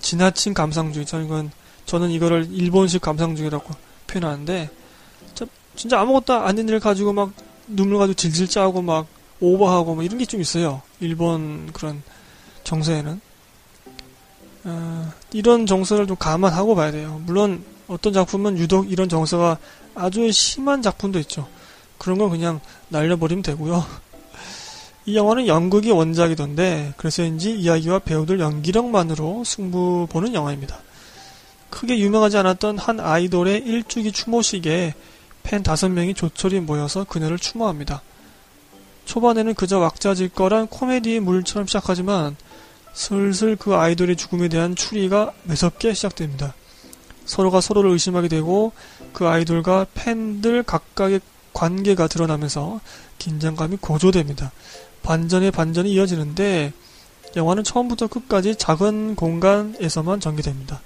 [0.00, 1.06] 지나친 감상주의.
[1.06, 1.50] 저는,
[1.84, 3.74] 저는 이거를 일본식 감상주의라고
[4.06, 4.70] 표현하는데
[5.76, 7.32] 진짜 아무것도 아닌 일 가지고 막
[7.66, 9.06] 눈물 가지고 질질 짜고 막
[9.40, 10.80] 오버하고 뭐 이런 게 좀 있어요.
[11.00, 12.02] 일본 그런
[12.64, 13.20] 정서에는.
[14.64, 17.20] 어, 이런 정서를 좀 감안하고 봐야 돼요.
[17.26, 19.58] 물론 어떤 작품은 유독 이런 정서가
[19.94, 21.46] 아주 심한 작품도 있죠.
[21.98, 23.84] 그런 건 그냥 날려버리면 되고요.
[25.06, 30.80] 이 영화는 연극이 원작이던데 그래서인지 이야기와 배우들 연기력만으로 승부 보는 영화입니다.
[31.70, 34.94] 크게 유명하지 않았던 한 아이돌의 일주기 추모식에
[35.42, 38.02] 팬 다섯 명이 조촐히 모여서 그녀를 추모합니다.
[39.04, 42.36] 초반에는 그저 왁자질 거란 코미디의 물처럼 시작하지만
[42.92, 46.54] 슬슬 그 아이돌의 죽음에 대한 추리가 매섭게 시작됩니다.
[47.26, 48.72] 서로가 서로를 의심하게 되고
[49.12, 51.20] 그 아이돌과 팬들 각각의
[51.52, 52.80] 관계가 드러나면서
[53.18, 54.52] 긴장감이 고조됩니다.
[55.02, 56.72] 반전의 반전이 이어지는데
[57.36, 60.80] 영화는 처음부터 끝까지 작은 공간에서만 전개됩니다.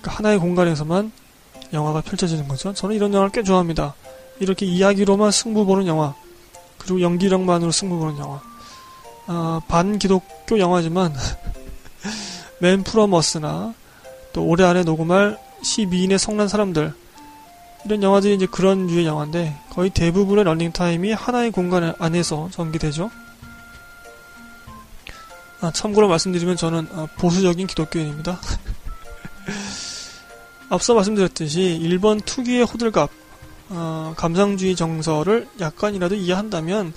[0.00, 1.12] 그러니까 하나의 공간에서만
[1.72, 2.72] 영화가 펼쳐지는 거죠.
[2.74, 3.94] 저는 이런 영화를 꽤 좋아합니다.
[4.40, 6.14] 이렇게 이야기로만 승부 보는 영화,
[6.78, 8.40] 그리고 연기력만으로 승부 보는 영화.
[9.26, 11.14] 아, 반기독교 영화지만
[12.60, 13.74] 맨 프로머스나
[14.32, 16.92] 또 올해 안에 녹음할 12인의 성난 사람들
[17.84, 23.10] 이런 영화들이 이제 그런 류의 영화인데 거의 대부분의 런닝타임이 하나의 공간 안에서 전개되죠.
[25.60, 28.40] 아, 참고로 말씀드리면 저는 아, 보수적인 기독교인입니다.
[30.70, 33.10] 앞서 말씀드렸듯이 일본 특유의 호들갑,
[33.70, 36.94] 어, 감상주의 정서를 약간이라도 이해한다면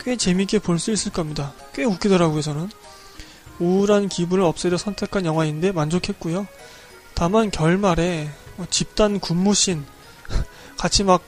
[0.00, 1.52] 꽤 재밌게 볼 수 있을 겁니다.
[1.74, 2.70] 꽤 웃기더라고요, 저는.
[3.58, 6.46] 우울한 기분을 없애려 선택한 영화인데 만족했고요.
[7.16, 9.86] 다만 결말에 뭐 집단 군무신
[10.76, 11.22] 같이 막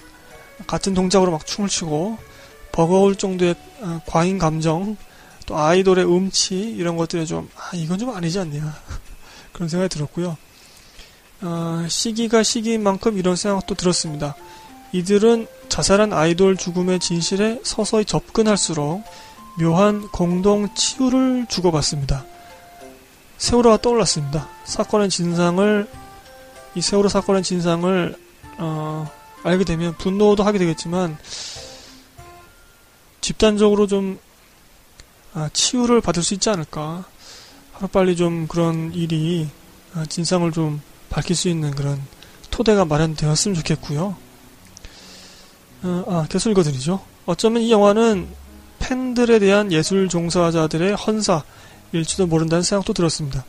[0.66, 2.18] 같은 동작으로 막 춤을 추고
[2.72, 4.98] 버거울 정도의 어, 과잉 감정
[5.46, 8.76] 또 아이돌의 음치 이런 것들에 좀 아, 이건 좀 아니지 않냐
[9.52, 10.36] 그런 생각이 들었고요.
[11.40, 14.36] 어, 시기가 시기인 만큼 이런 생각도 들었습니다.
[14.92, 19.04] 이들은 자살한 아이돌 죽음의 진실에 서서히 접근할수록
[19.58, 22.26] 묘한 공동 치유를 주고받습니다.
[23.38, 24.48] 세월호가 떠올랐습니다.
[24.64, 25.88] 사건의 진상을
[26.74, 28.16] 이 세월호 사건의 진상을
[28.58, 29.10] 어,
[29.44, 31.16] 알게 되면 분노도 하게 되겠지만
[33.20, 34.18] 집단적으로 좀
[35.34, 37.04] 아, 치유를 받을 수 있지 않을까.
[37.72, 39.48] 하루빨리 좀 그런 일이
[39.94, 42.02] 아, 진상을 좀 밝힐 수 있는 그런
[42.50, 44.16] 토대가 마련되었으면 좋겠고요.
[45.84, 47.00] 어, 아, 계속 읽어드리죠.
[47.26, 48.26] 어쩌면 이 영화는
[48.80, 51.44] 팬들에 대한 예술 종사자들의 헌사
[51.92, 53.44] 일지도 모른다는 생각도 들었습니다.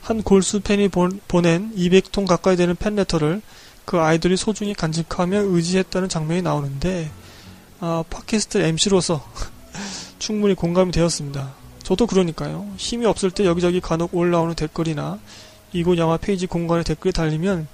[0.00, 3.42] 한 골수 팬이 본, 보낸 200통 가까이 되는 팬레터를
[3.84, 7.10] 그 아이들이 소중히 간직하며 의지했다는 장면이 나오는데
[7.80, 9.24] 아, 팟캐스트 MC로서
[10.18, 11.54] 충분히 공감이 되었습니다.
[11.82, 12.68] 저도 그러니까요.
[12.76, 15.18] 힘이 없을 때 여기저기 간혹 올라오는 댓글이나
[15.72, 17.68] 이곳 영화 페이지 공간에 댓글이 달리면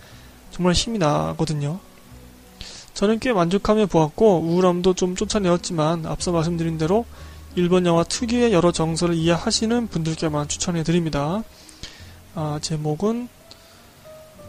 [0.50, 1.80] 정말 힘이 나거든요.
[2.94, 7.04] 저는 꽤 만족하며 보았고 우울함도 좀 쫓아내었지만 앞서 말씀드린 대로
[7.56, 11.42] 일본 영화 특유의 여러 정서를 이해하시는 분들께만 추천해 드립니다.
[12.34, 13.28] 아, 제목은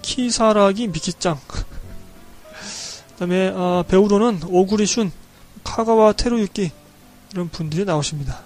[0.01, 1.39] 키사라기 미키짱.
[3.13, 5.11] 그다음에 아, 배우로는 오구리 슌,
[5.63, 6.69] 카가와 테루유키
[7.31, 8.41] 이런 분들이 나오십니다.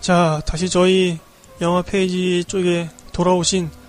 [0.00, 1.18] 자, 다시 저희
[1.60, 3.79] 영화 페이지 쪽에 돌아오신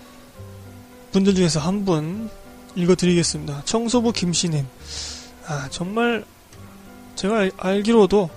[1.11, 2.29] 분들 중에서 한 분
[2.75, 3.63] 읽어드리겠습니다.
[3.65, 4.65] 청소부 김씨님.
[5.47, 6.23] 아, 정말
[7.15, 8.29] 제가 알, 기로도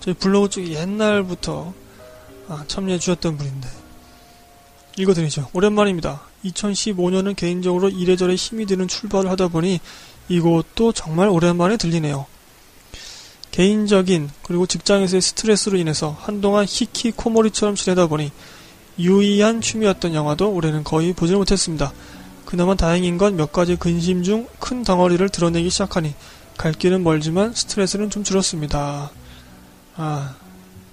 [0.00, 1.72] 저희 블로그 쪽에 옛날부터
[2.48, 3.68] 아, 참여해 주셨던 분인데
[4.96, 5.50] 읽어드리죠.
[5.52, 6.22] 오랜만입니다.
[6.44, 9.80] 2015년은 개인적으로 이래저래 힘이 드는 출발을 하다 보니
[10.28, 12.26] 이곳도 정말 오랜만에 들리네요.
[13.50, 18.30] 개인적인 그리고 직장에서의 스트레스로 인해서 한동안 히키 코모리처럼 지내다 보니
[18.98, 21.92] 유의한 취미였던 영화도 올해는 거의 보질 못했습니다.
[22.44, 26.14] 그나마 다행인 건 몇 가지 근심 중 큰 덩어리를 드러내기 시작하니
[26.56, 29.10] 갈 길은 멀지만 스트레스는 좀 줄었습니다.
[29.96, 30.34] 아,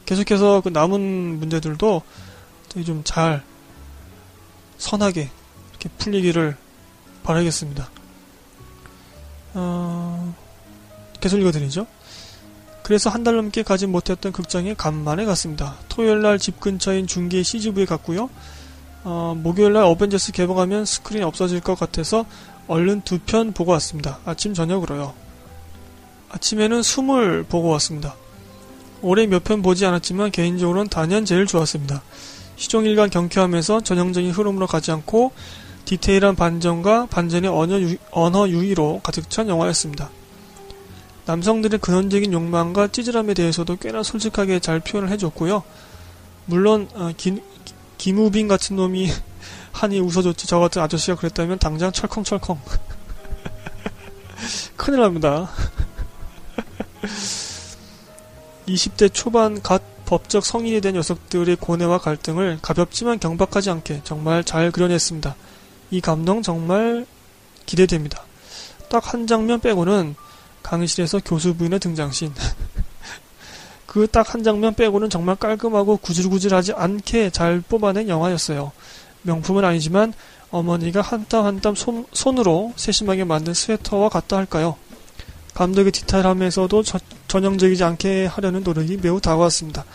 [0.05, 2.01] 계속해서 그 남은 문제들도
[2.85, 3.41] 좀 잘
[4.77, 5.29] 선하게
[5.71, 6.57] 이렇게 풀리기를
[7.23, 7.89] 바라겠습니다.
[9.53, 10.35] 어,
[11.21, 11.87] 계속 읽어드리죠.
[12.85, 15.73] 그래서 한 달 넘게 가지 못했던 극장에 간만에 갔습니다.
[15.89, 18.29] 토요일 날 집 근처인 중계 CGV에 갔고요.
[19.03, 22.27] 어, 목요일 날 어벤져스 개봉하면 스크린이 없어질 것 같아서
[22.67, 24.19] 얼른 두 편 보고 왔습니다.
[24.23, 25.13] 아침 저녁으로요.
[26.29, 28.15] 아침에는 숨을 보고 왔습니다.
[29.01, 32.03] 올해 몇 편 보지 않았지만 개인적으로는 단연 제일 좋았습니다.
[32.55, 35.31] 시종일관 경쾌하면서 전형적인 흐름으로 가지 않고
[35.85, 40.11] 디테일한 반전과 반전의 언어, 유, 언어 유희로 가득 찬 영화였습니다.
[41.25, 45.63] 남성들의 근원적인 욕망과 찌질함에 대해서도 꽤나 솔직하게 잘 표현을 해줬고요.
[46.45, 47.41] 물론 어, 기,
[47.97, 49.09] 김우빈 같은 놈이
[49.73, 52.59] 한이 웃어줬지 저 같은 아저씨가 그랬다면 당장 철컹철컹
[54.77, 55.49] 큰일 납니다.
[58.67, 65.35] 20대 초반 갓 법적 성인이 된 녀석들의 고뇌와 갈등을 가볍지만 경박하지 않게 정말 잘 그려냈습니다.
[65.91, 67.07] 이 감동 정말
[67.65, 68.23] 기대됩니다.
[68.89, 70.15] 딱 한 장면 빼고는
[70.65, 72.33] 강의실에서 교수 부인의 등장신.
[73.87, 78.71] 그 딱 한 장면 빼고는 정말 깔끔하고 구질구질하지 않게 잘 뽑아낸 영화였어요.
[79.21, 80.13] 명품은 아니지만
[80.51, 81.75] 어머니가 한 땀 한 땀
[82.11, 84.75] 손으로 세심하게 만든 스웨터와 같다 할까요?
[85.53, 89.85] 감독의 디테일함에서도 저, 전형적이지 않게 하려는 노력이 매우 다가왔습니다.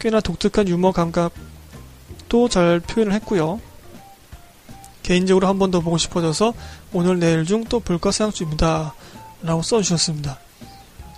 [0.00, 3.60] 꽤나 독특한 유머 감각도 잘 표현을 했고요.
[5.02, 6.54] 개인적으로 한 번 더 보고 싶어져서
[6.92, 8.94] 오늘 내일 중 또 볼까 생각 중입니다.
[9.42, 10.38] 라고 써주셨습니다.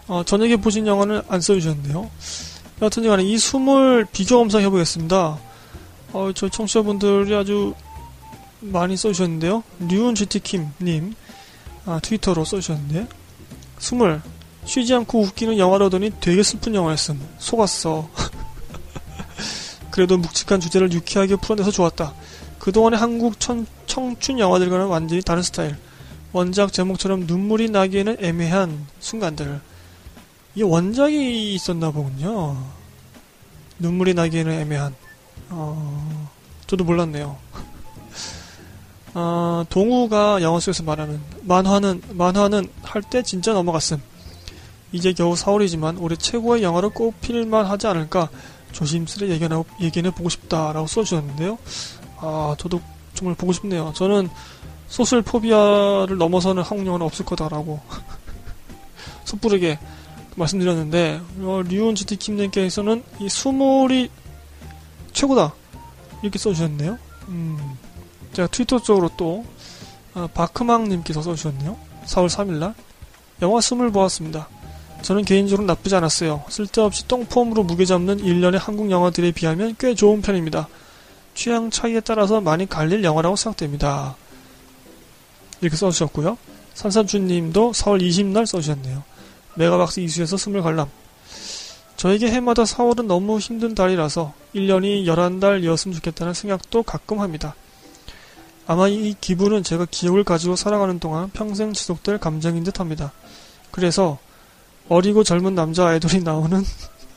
[0.08, 2.10] 어, 저녁에 보신 영화는 안 써주셨는데요.
[2.80, 5.38] 여하튼 간에 이 숨을 비교 검사 해보겠습니다.
[6.12, 7.74] 어, 저 청취자분들이 아주
[8.60, 9.62] 많이 써주셨는데요.
[9.80, 11.14] 류은 GT킴님
[11.86, 13.06] 아, 트위터로 써주셨는데
[13.78, 14.20] 숨을
[14.64, 17.20] 쉬지 않고 웃기는 영화라더니 되게 슬픈 영화였음.
[17.38, 18.08] 속았어.
[19.90, 22.14] 그래도 묵직한 주제를 유쾌하게 풀어내서 좋았다.
[22.58, 25.76] 그동안의 한국 청, 청춘 영화들과는 완전히 다른 스타일.
[26.32, 29.60] 원작 제목처럼 눈물이 나기에는 애매한 순간들.
[30.54, 32.56] 이 원작이 있었나 보군요.
[33.78, 34.94] 눈물이 나기에는 애매한.
[35.50, 36.30] 어,
[36.66, 37.36] 저도 몰랐네요.
[39.14, 44.00] 어, 동우가 영화 속에서 말하는 만화는 만화는 할 때 진짜 넘어갔음.
[44.92, 48.28] 이제 겨우 4월이지만 올해 최고의 영화로 꼽힐만 하지 않을까
[48.72, 51.58] 조심스레 예견해, 예견해 보고 싶다라고 써주셨는데요.
[52.18, 52.80] 아, 저도
[53.14, 53.92] 정말 보고 싶네요.
[53.94, 54.28] 저는
[54.89, 57.80] 소설 포비아를 넘어서는 한국 영화는 없을 거다라고
[59.24, 59.78] 섣부르게
[60.36, 64.11] 말씀드렸는데 어, 류온 지티킴님께서는 이 수몰이
[65.12, 65.53] 최고다
[66.22, 66.99] 이렇게 써주셨네요.
[67.28, 67.76] 음,
[68.32, 69.45] 제가 트위터 쪽으로 또
[70.14, 71.76] 어, 바크망님께서 써주셨네요.
[72.07, 72.74] 4월 3일날
[73.43, 74.49] 영화 스물 보았습니다.
[75.03, 76.45] 저는 개인적으로 나쁘지 않았어요.
[76.49, 80.68] 쓸데없이 똥폼으로 무게 잡는 일련의 한국 영화들에 비하면 꽤 좋은 편입니다.
[81.34, 84.16] 취향 차이에 따라서 많이 갈릴 영화라고 생각됩니다.
[85.61, 86.38] 이렇게 써주셨고요.
[86.74, 89.02] 산삼주님도 4월 20날 써주셨네요.
[89.54, 90.88] 메가박스 이수에서 스물 관람.
[91.96, 97.56] 저에게 해마다 4월은 너무 힘든 달이라서 1년이 11달이었으면 좋겠다는 생각도 가끔 합니다.
[98.68, 103.12] 아마 이 기분은 제가 기억을 가지고 살아가는 동안 평생 지속될 감정인 듯 합니다.
[103.72, 104.18] 그래서
[104.88, 106.62] 어리고 젊은 남자 아이돌이 나오는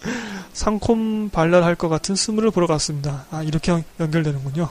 [0.53, 3.25] 상콤 발랄할 것 같은 스물을 보러 갔습니다.
[3.29, 4.69] 아, 이렇게 연결되는군요.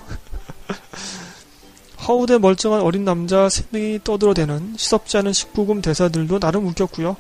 [2.07, 7.17] 허우대 멀쩡한 어린 남자 3명이 떠들어대는 시섭지 않은 19금 대사들도 나름 웃겼고요.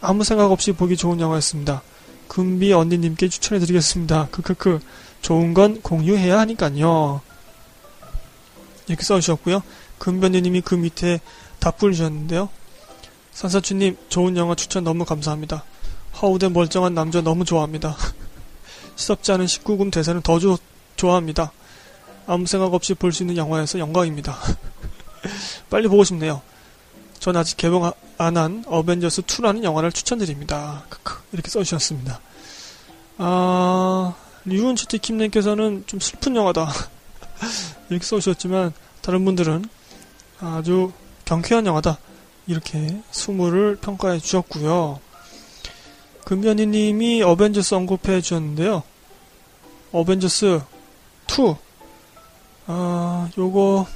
[0.00, 1.82] 아무 생각 없이 보기 좋은 영화였습니다.
[2.28, 4.28] 금비 언니님께 추천해드리겠습니다.
[4.32, 4.80] 크크크.
[5.22, 7.20] 좋은 건 공유해야 하니깐요.
[8.88, 9.62] 이렇게 써주셨고요.
[9.98, 11.20] 금변님이 그 밑에
[11.60, 12.48] 답글 주셨는데요.
[13.32, 15.64] 산사추님 좋은 영화 추천 너무 감사합니다.
[16.20, 17.96] 허우대 멀쩡한 남자 너무 좋아합니다.
[18.96, 20.58] 시섭지 않은 19금 대사는 더 조,
[20.96, 21.52] 좋아합니다.
[22.26, 24.36] 아무 생각 없이 볼 수 있는 영화여서 영광입니다.
[25.70, 26.42] 빨리 보고 싶네요.
[27.18, 30.84] 전 아직 개봉 안 한 어벤져스 2라는 영화를 추천드립니다.
[31.32, 32.20] 이렇게 써주셨습니다.
[33.18, 34.14] 아
[34.44, 36.68] 리운 치티 킴님께서는 좀 슬픈 영화다
[37.90, 38.72] 이렇게 써주셨지만
[39.02, 39.64] 다른 분들은
[40.40, 40.92] 아주
[41.24, 41.98] 경쾌한 영화다
[42.46, 45.00] 이렇게 수모를 평가해 주셨고요.
[46.24, 48.82] 금변이님이 어벤져스 언급해 주셨는데요.
[49.92, 50.60] 어벤져스
[51.30, 51.54] 2
[52.66, 53.86] 아, 요거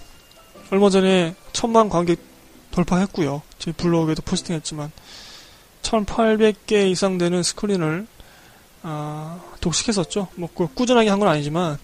[0.70, 2.20] 얼마 전에 천만 관객
[2.70, 3.42] 돌파했고요.
[3.58, 4.92] 저희 블로그에도 포스팅했지만
[5.82, 8.06] 1800개 이상 되는 스크린을
[8.82, 10.28] 아, 독식했었죠.
[10.36, 11.78] 뭐 꾸준하게 한 건 아니지만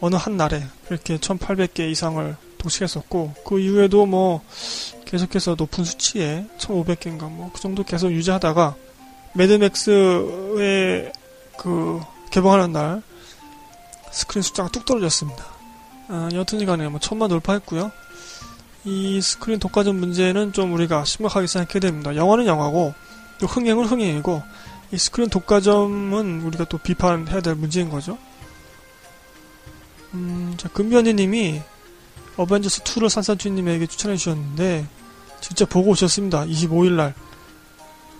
[0.00, 4.42] 어느 한 날에 이렇게 1800개 이상을 독식했었고 그 이후에도 뭐
[5.06, 8.74] 계속해서 높은 수치에 1500개인가 뭐 그 정도 계속 유지하다가
[9.34, 11.12] 매드맥스의
[11.56, 12.00] 그
[12.30, 13.02] 개봉하는 날
[14.12, 15.57] 스크린 숫자가 뚝 떨어졌습니다.
[16.08, 17.92] 아, 여튼간에 뭐 천만 돌파했고요.
[18.84, 22.16] 이 스크린 독과점 문제는 좀 우리가 심각하게 생각해야 됩니다.
[22.16, 22.94] 영화는 영화고
[23.40, 24.42] 흥행은 흥행이고
[24.92, 28.16] 이 스크린 독과점은 우리가 또 비판해야 될 문제인 거죠.
[30.14, 31.60] 음, 자, 금변이님이
[32.36, 34.86] 어벤져스 2를 산산주님에게 추천해 주셨는데
[35.40, 36.46] 진짜 보고 오셨습니다.
[36.46, 37.12] 25일날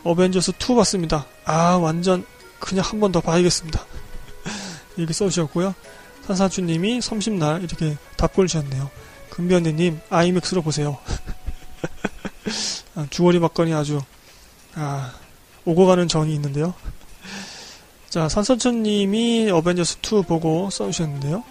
[0.05, 1.25] 어벤져스 2 봤습니다.
[1.45, 2.27] 아 완전
[2.59, 3.81] 그냥 한 번 더 봐야겠습니다.
[4.99, 5.75] 이렇게 써주셨고요.
[6.29, 8.91] 산산주님이 30날 이렇게 답글 주셨네요.
[9.31, 10.99] 금변이님 아이맥스로 보세요.
[12.95, 14.03] 아, 주거리 막건이 아주
[14.75, 15.15] 아,
[15.65, 16.75] 오고 가는 정이 있는데요.
[18.11, 21.43] 자, 산선천님이 어벤져스 2 보고 써주셨는데요.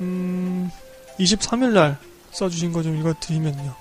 [0.00, 0.68] 음,
[1.20, 1.96] 23일 날
[2.32, 3.72] 써주신 거 좀 읽어드리면요.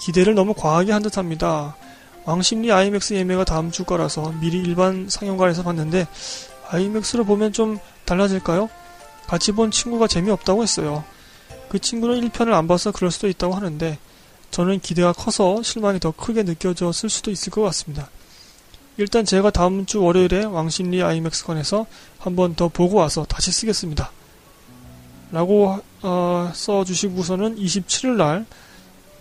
[0.00, 1.76] 기대를 너무 과하게 한 듯합니다.
[2.24, 6.06] 왕십리 IMAX 예매가 다음 주 거라서 미리 일반 상영관에서 봤는데
[6.70, 8.70] IMAX로 보면 좀 달라질까요?
[9.26, 11.04] 같이 본 친구가 재미없다고 했어요.
[11.68, 13.98] 그 친구는 1편을 안 봐서 그럴 수도 있다고 하는데
[14.50, 18.08] 저는 기대가 커서 실망이 더 크게 느껴졌을 수도 있을 것 같습니다.
[18.96, 21.86] 일단 제가 다음 주 월요일에 왕십리 IMAX관에서
[22.18, 24.12] 한 번 더 보고 와서 다시 쓰겠습니다.
[25.32, 28.46] 라고 어, 써주시고서는 27일 날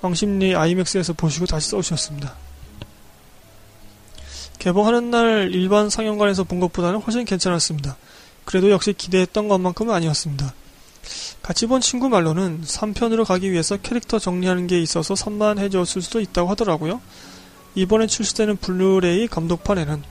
[0.02, 2.36] 왕십리 IMAX에서 보시고 다시 써주셨습니다.
[4.60, 7.98] 개봉하는 날 일반 상영관에서 본 것보다는 훨씬 괜찮았습니다.
[8.46, 10.54] 그래도 역시 기대했던 것만큼은 아니었습니다.
[11.42, 17.02] 같이 본 친구 말로는 3편으로 가기 위해서 캐릭터 정리하는 게 있어서 산만해졌을 수도 있다고 하더라고요.
[17.76, 20.04] 이번에 출시되는 블루레이 감독판에는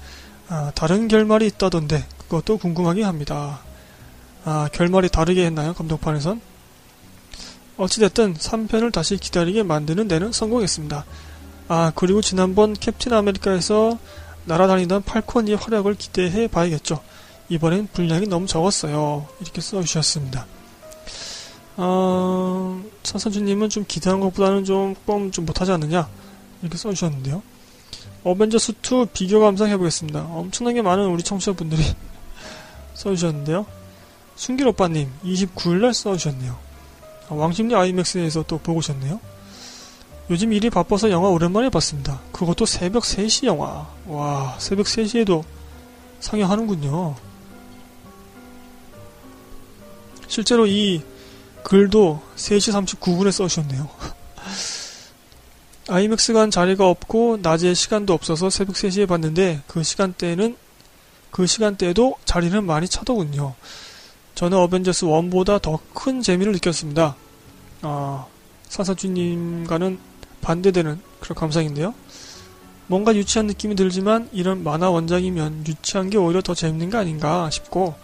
[0.48, 3.60] 아, 다른 결말이 있다던데 그것도 궁금하긴 합니다.
[4.44, 5.72] 아, 결말이 다르게 했나요?
[5.72, 6.40] 감독판에선?
[7.78, 11.04] 어찌됐든 3편을 다시 기다리게 만드는 데는 성공했습니다.
[11.68, 13.98] 아, 그리고 지난번 캡틴 아메리카에서
[14.44, 17.00] 날아다니던 팔콘의 활약을 기대해 봐야겠죠.
[17.52, 19.26] 이번엔 분량이 너무 적었어요.
[19.42, 20.46] 이렇게 써주셨습니다.
[21.76, 26.08] 어, 차선주님은 좀 기대한 것보다는 조금 좀 못하지 않느냐?
[26.62, 27.42] 이렇게 써주셨는데요.
[28.24, 30.22] 어벤져스 2 비교 감상해 보겠습니다.
[30.30, 31.82] 엄청나게 많은 우리 청취자분들이
[32.94, 33.66] 써주셨는데요.
[34.34, 36.56] 순길 오빠님 29일날 써주셨네요.
[37.28, 39.20] 아, 왕십리 아이맥스에서 또 보고 오셨네요.
[40.30, 42.18] 요즘 일이 바빠서 영화 오랜만에 봤습니다.
[42.32, 43.86] 그것도 새벽 3시 영화.
[44.06, 45.44] 와, 새벽 3시에도
[46.20, 47.31] 상영하는군요.
[50.32, 51.02] 실제로 이
[51.62, 53.86] 글도 3시 39분에 써주셨네요.
[55.90, 60.56] 아이맥스 간 자리가 없고 낮에 시간도 없어서 새벽 3시에 봤는데 그 시간대는
[61.30, 63.54] 그 시간대에도 자리는 많이 차더군요.
[64.34, 67.14] 저는 어벤져스 1보다 더 큰 재미를 느꼈습니다.
[67.82, 68.26] 아,
[68.70, 69.98] 사사주님과는
[70.40, 71.92] 반대되는 그런 감상인데요.
[72.86, 77.94] 뭔가 유치한 느낌이 들지만 이런 만화 원작이면 유치한 게 오히려 더 재밌는 게 아닌가 싶고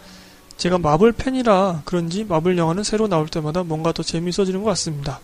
[0.59, 5.21] 제가 마블 팬이라 그런지 마블 영화는 새로 나올 때마다 뭔가 더 재밌어지는 것 같습니다.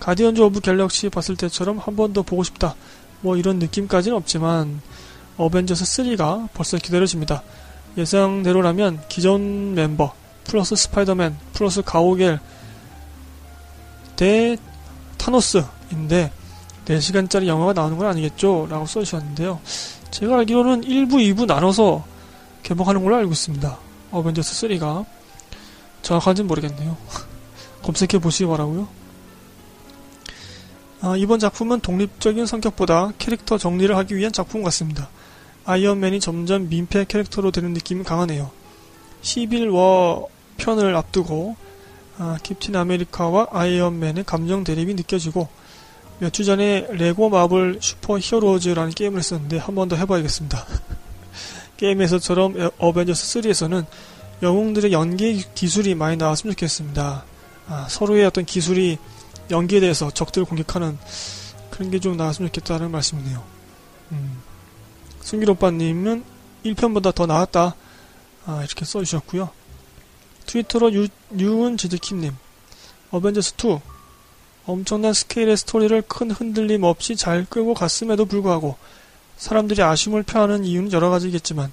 [0.00, 2.74] 가디언즈 오브 갤럭시 봤을 때처럼 한 번 더 보고 싶다.
[3.20, 4.80] 뭐 이런 느낌까지는 없지만
[5.36, 7.42] 어벤져스 3가 벌써 기다려집니다.
[7.96, 10.12] 예상대로라면 기존 멤버
[10.44, 12.40] 플러스 스파이더맨 플러스 가오겔
[14.16, 14.56] 대
[15.18, 16.32] 타노스인데
[16.86, 18.66] 4시간짜리 영화가 나오는 건 아니겠죠?
[18.68, 19.60] 라고 써주셨는데요.
[20.10, 22.04] 제가 알기로는 1부, 2부 나눠서
[22.64, 23.78] 개봉하는 걸로 알고 있습니다.
[24.12, 25.04] 어벤져스 3가.
[26.02, 26.96] 정확한지는 모르겠네요.
[27.82, 28.88] 검색해 보시기 바라고요.
[31.00, 35.08] 아, 이번 작품은 독립적인 성격보다 캐릭터 정리를 하기 위한 작품 같습니다.
[35.64, 38.50] 아이언맨이 점점 민폐 캐릭터로 되는 느낌이 강하네요.
[39.22, 40.26] 11워
[40.58, 41.56] 편을 앞두고
[42.18, 45.48] 아, 캡틴 아메리카와 아이언맨의 감정 대립이 느껴지고
[46.18, 50.66] 몇 주 전에 레고 마블 슈퍼 히어로즈라는 게임을 했었는데 한 번 더 해봐야겠습니다.
[51.82, 53.84] 게임에서처럼 어벤져스 3에서는
[54.40, 57.24] 영웅들의 연기 기술이 많이 나왔으면 좋겠습니다.
[57.66, 58.98] 아, 서로의 어떤 기술이
[59.50, 60.96] 연기에 대해서 적들을 공격하는
[61.70, 63.42] 그런 게 좀 나왔으면 좋겠다는 말씀이네요.
[64.12, 64.42] 음.
[65.22, 66.24] 승길 오빠님은
[66.64, 67.74] 1편보다 더 나았다.
[68.46, 69.50] 아, 이렇게 써주셨고요.
[70.46, 72.32] 트위터로 유, 유은 지드킴님.
[73.10, 73.80] 어벤져스2.
[74.66, 78.76] 엄청난 스케일의 스토리를 큰 흔들림 없이 잘 끌고 갔음에도 불구하고
[79.42, 81.72] 사람들이 아쉬움을 표하는 이유는 여러 가지겠지만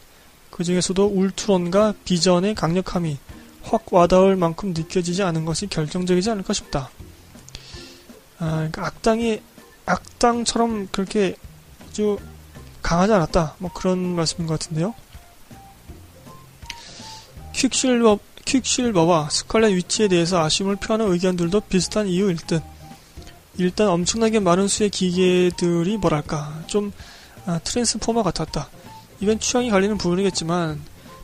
[0.49, 3.19] 그 중에서도 울트론과 비전의 강력함이
[3.61, 6.89] 확 와닿을 만큼 느껴지지 않은 것이 결정적이지 않을까 싶다.
[8.39, 9.41] 아, 그러니까 악당이
[9.85, 11.35] 악당처럼 그렇게
[11.87, 12.17] 아주
[12.81, 13.53] 강하지 않았다.
[13.59, 14.95] 뭐 그런 말씀인 것 같은데요.
[17.53, 22.63] 퀵실버, 퀵실버와 스칼렛 위치에 대해서 아쉬움을 표하는 의견들도 비슷한 이유일 듯.
[23.59, 26.91] 일단 엄청나게 많은 수의 기계들이 뭐랄까 좀
[27.49, 28.69] 아, 트랜스포머 같았다.
[29.21, 30.79] 이건 취향이 갈리는 부분이겠지만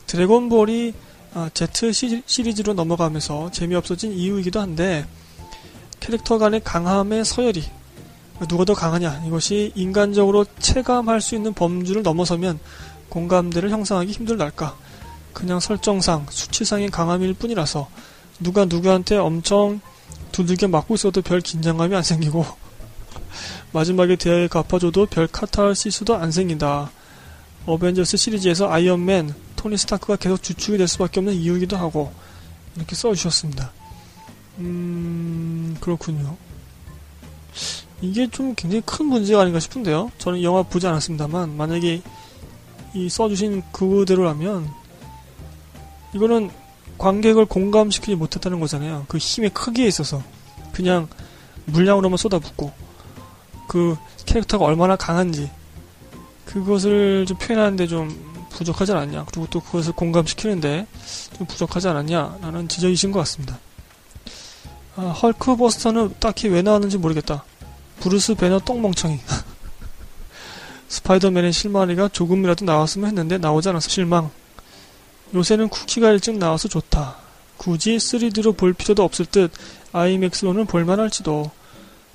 [0.07, 0.93] 드래곤볼이
[1.36, 5.05] 아, Z 시리즈로 넘어가면서 재미없어진 이유이기도 한데
[5.99, 7.63] 캐릭터 간의 강함의 서열이
[8.47, 12.59] 누가 더 강하냐 이것이 인간적으로 체감할 수 있는 범주를 넘어서면
[13.09, 14.76] 공감대를 형성하기 힘들달까
[15.32, 17.88] 그냥 설정상 수치상의 강함일 뿐이라서
[18.39, 19.80] 누가 누구한테 엄청
[20.32, 22.45] 두들겨 맞고 있어도 별 긴장감이 안 생기고
[23.71, 26.91] 마지막에 대하에 갚아줘도 별 카타르시스도 안 생긴다.
[27.65, 32.13] 어벤져스 시리즈에서 아이언맨, 토니 스타크가 계속 주축이 될 수밖에 없는 이유이기도 하고
[32.75, 33.71] 이렇게 써주셨습니다.
[34.59, 36.38] 음 그렇군요.
[38.01, 40.11] 이게 좀 굉장히 큰 문제가 아닌가 싶은데요.
[40.17, 42.01] 저는 영화 보지 않았습니다만 만약에
[42.93, 44.69] 이 써주신 그대로라면
[46.13, 46.51] 이거는
[46.97, 49.05] 관객을 공감시키지 못했다는 거잖아요.
[49.07, 50.23] 그 힘의 크기에 있어서
[50.71, 51.07] 그냥
[51.65, 52.71] 물량으로만 쏟아붓고
[53.68, 55.49] 그 캐릭터가 얼마나 강한지
[56.45, 60.88] 그것을 좀 표현하는데 좀 부족하지 않았냐 그리고 또 그것을 공감시키는데
[61.38, 63.59] 좀 부족하지 않았냐라는 지적이신 것 같습니다.
[64.95, 67.43] 아, 헐크 버스터는 딱히 왜 나왔는지 모르겠다.
[67.99, 69.20] 브루스 배너 똥멍청이.
[70.88, 74.32] 스파이더맨의 실마리가 조금이라도 나왔으면 했는데 나오지 않아서 실망.
[75.34, 77.18] 요새는 쿠키가 일찍 나와서 좋다.
[77.57, 79.51] 굳이 3D로 볼 필요도 없을 듯
[79.91, 81.51] 아이맥스로는 볼만할지도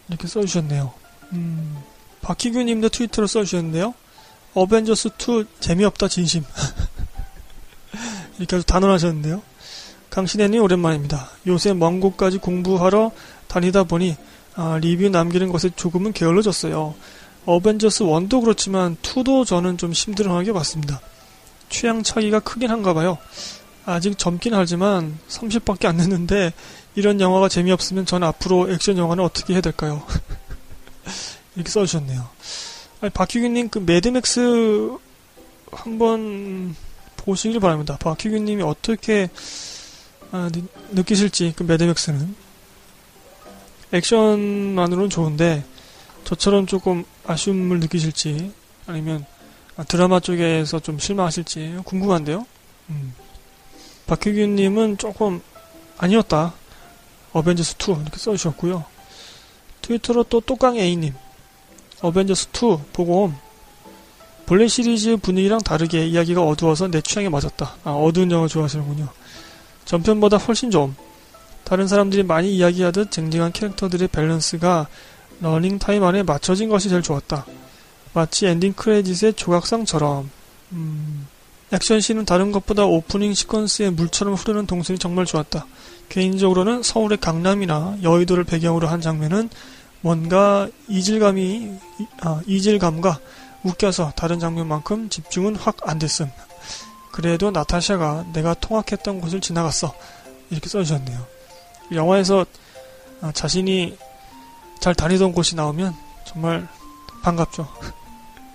[0.08, 0.99] 이렇게 써주셨네요.
[1.32, 1.76] 음,
[2.22, 3.94] 박희규님도 트위터로 써주셨는데요.
[4.54, 6.44] 어벤져스 2 재미없다 진심
[8.38, 9.42] 이렇게 아주 단언하셨는데요.
[10.10, 11.30] 강신혜님 오랜만입니다.
[11.46, 13.12] 요새 먼 곳까지 공부하러
[13.46, 14.16] 다니다 보니
[14.56, 16.94] 아, 리뷰 남기는 것에 조금은 게을러졌어요.
[17.46, 21.00] 어벤져스 1도 그렇지만 2도 저는 좀 힘들어하게 봤습니다.
[21.68, 23.16] 취향 차이가 크긴 한가 봐요.
[23.86, 26.52] 아직 젊긴 하지만 30밖에 안 됐는데
[26.94, 30.02] 이런 영화가 재미없으면 저는 앞으로 액션 영화는 어떻게 해야 될까요?
[31.56, 32.28] 이렇게 써주셨네요.
[33.00, 34.96] 아니, 박희균님 그 매드맥스
[35.72, 36.74] 한번
[37.16, 37.96] 보시길 바랍니다.
[38.00, 39.30] 박희균님이 어떻게
[40.32, 40.50] 아,
[40.92, 42.34] 느, 끼실지 그 매드맥스는
[43.92, 45.64] 액션만으로는 좋은데
[46.24, 48.52] 저처럼 조금 아쉬움을 느끼실지
[48.86, 49.24] 아니면
[49.76, 52.46] 아, 드라마 쪽에서 좀 실망하실지 궁금한데요.
[52.90, 53.14] 음.
[54.06, 55.40] 박혜균님은 조금
[55.98, 56.54] 아니었다.
[57.32, 58.84] 어벤져스 2 이렇게 써주셨고요.
[59.82, 61.14] 트위터로 또 똑강 A님
[62.00, 63.32] 어벤져스 2 보고
[64.46, 67.76] 본래 시리즈 분위기랑 다르게 이야기가 어두워서 내 취향에 맞았다.
[67.84, 69.08] 아, 어두운 영화 좋아하시는군요.
[69.84, 70.96] 전편보다 훨씬 좀
[71.64, 74.88] 다른 사람들이 많이 이야기하듯 쟁쟁한 캐릭터들의 밸런스가
[75.40, 77.46] 러닝 타임 안에 맞춰진 것이 제일 좋았다.
[78.12, 80.30] 마치 엔딩 크레딧의 조각상처럼
[80.72, 81.26] 음,
[81.72, 85.66] 액션씬은 다른 것보다 오프닝 시퀀스의 물처럼 흐르는 동선이 정말 좋았다.
[86.08, 89.48] 개인적으로는 서울의 강남이나 여의도를 배경으로 한 장면은
[90.02, 91.72] 뭔가 이질감이
[92.22, 93.18] 아, 이질감과
[93.64, 96.30] 웃겨서 다른 장면만큼 집중은 확 안 됐음.
[97.12, 99.94] 그래도 나타샤가 내가 통학했던 곳을 지나갔어.
[100.50, 101.26] 이렇게 써주셨네요.
[101.92, 102.46] 영화에서
[103.20, 103.98] 아, 자신이
[104.80, 105.94] 잘 다니던 곳이 나오면
[106.24, 106.66] 정말
[107.22, 107.68] 반갑죠.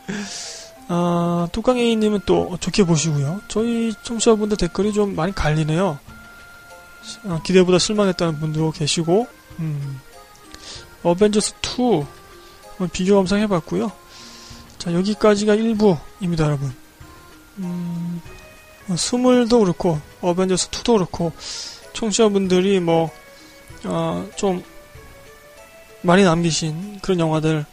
[0.88, 3.41] 아, 뚜껑이님은 또 좋게 보시고요.
[3.48, 6.00] 저희 청취자분들 댓글이 좀 많이 갈리네요.
[7.28, 9.28] 아, 기대보다 실망했다는 분도 계시고,
[9.60, 10.00] 음,
[11.06, 13.91] 어벤져스 2 비교 감상해봤고요.
[14.80, 16.76] 자, 여기까지가 1부입니다, 여러분.
[17.60, 18.22] 음,
[18.95, 21.32] 스물도 그렇고, 어벤져스 2도 그렇고,
[21.93, 23.12] 청취자분들이 뭐,
[23.84, 24.64] 어, 좀,
[26.01, 27.66] 많이 남기신 그런 영화들,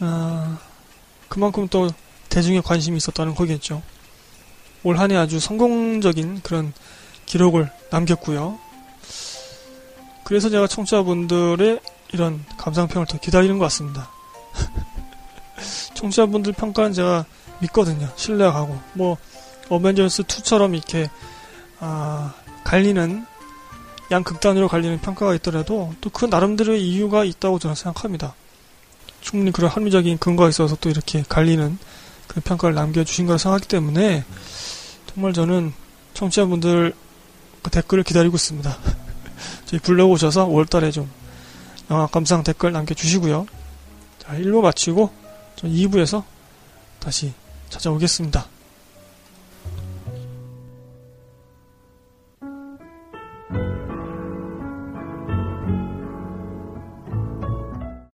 [0.00, 0.58] 어,
[1.28, 1.90] 그만큼 또
[2.30, 3.82] 대중의 관심이 있었다는 거겠죠.
[4.84, 6.72] 올 한해 아주 성공적인 그런
[7.26, 8.58] 기록을 남겼고요.
[10.24, 11.80] 그래서 제가 청취자분들의
[12.12, 14.10] 이런 감상평을 더 기다리는 것 같습니다.
[15.94, 17.24] 청취자분들 평가는 제가
[17.60, 18.08] 믿거든요.
[18.16, 19.16] 신뢰하고 뭐
[19.68, 21.10] 어벤져스 2처럼 이렇게
[21.80, 22.34] 아,
[22.64, 23.26] 갈리는
[24.10, 28.34] 양극단으로 갈리는 평가가 있더라도 또 그 나름대로의 이유가 있다고 저는 생각합니다.
[29.20, 31.78] 충분히 그런 합리적인 근거가 있어서 또 이렇게 갈리는
[32.26, 34.24] 그 평가를 남겨주신 거라 생각하기 때문에
[35.06, 35.72] 정말 저는
[36.14, 36.94] 청취자분들
[37.62, 38.76] 그 댓글을 기다리고 있습니다.
[39.66, 41.10] 저희 블로그 오셔서 5월달에 좀
[41.92, 43.46] 영화 감상 댓글 남겨주시고요.
[44.18, 45.10] 자, 1부 마치고
[45.56, 46.24] 전 2부에서
[46.98, 47.34] 다시
[47.68, 48.46] 찾아오겠습니다.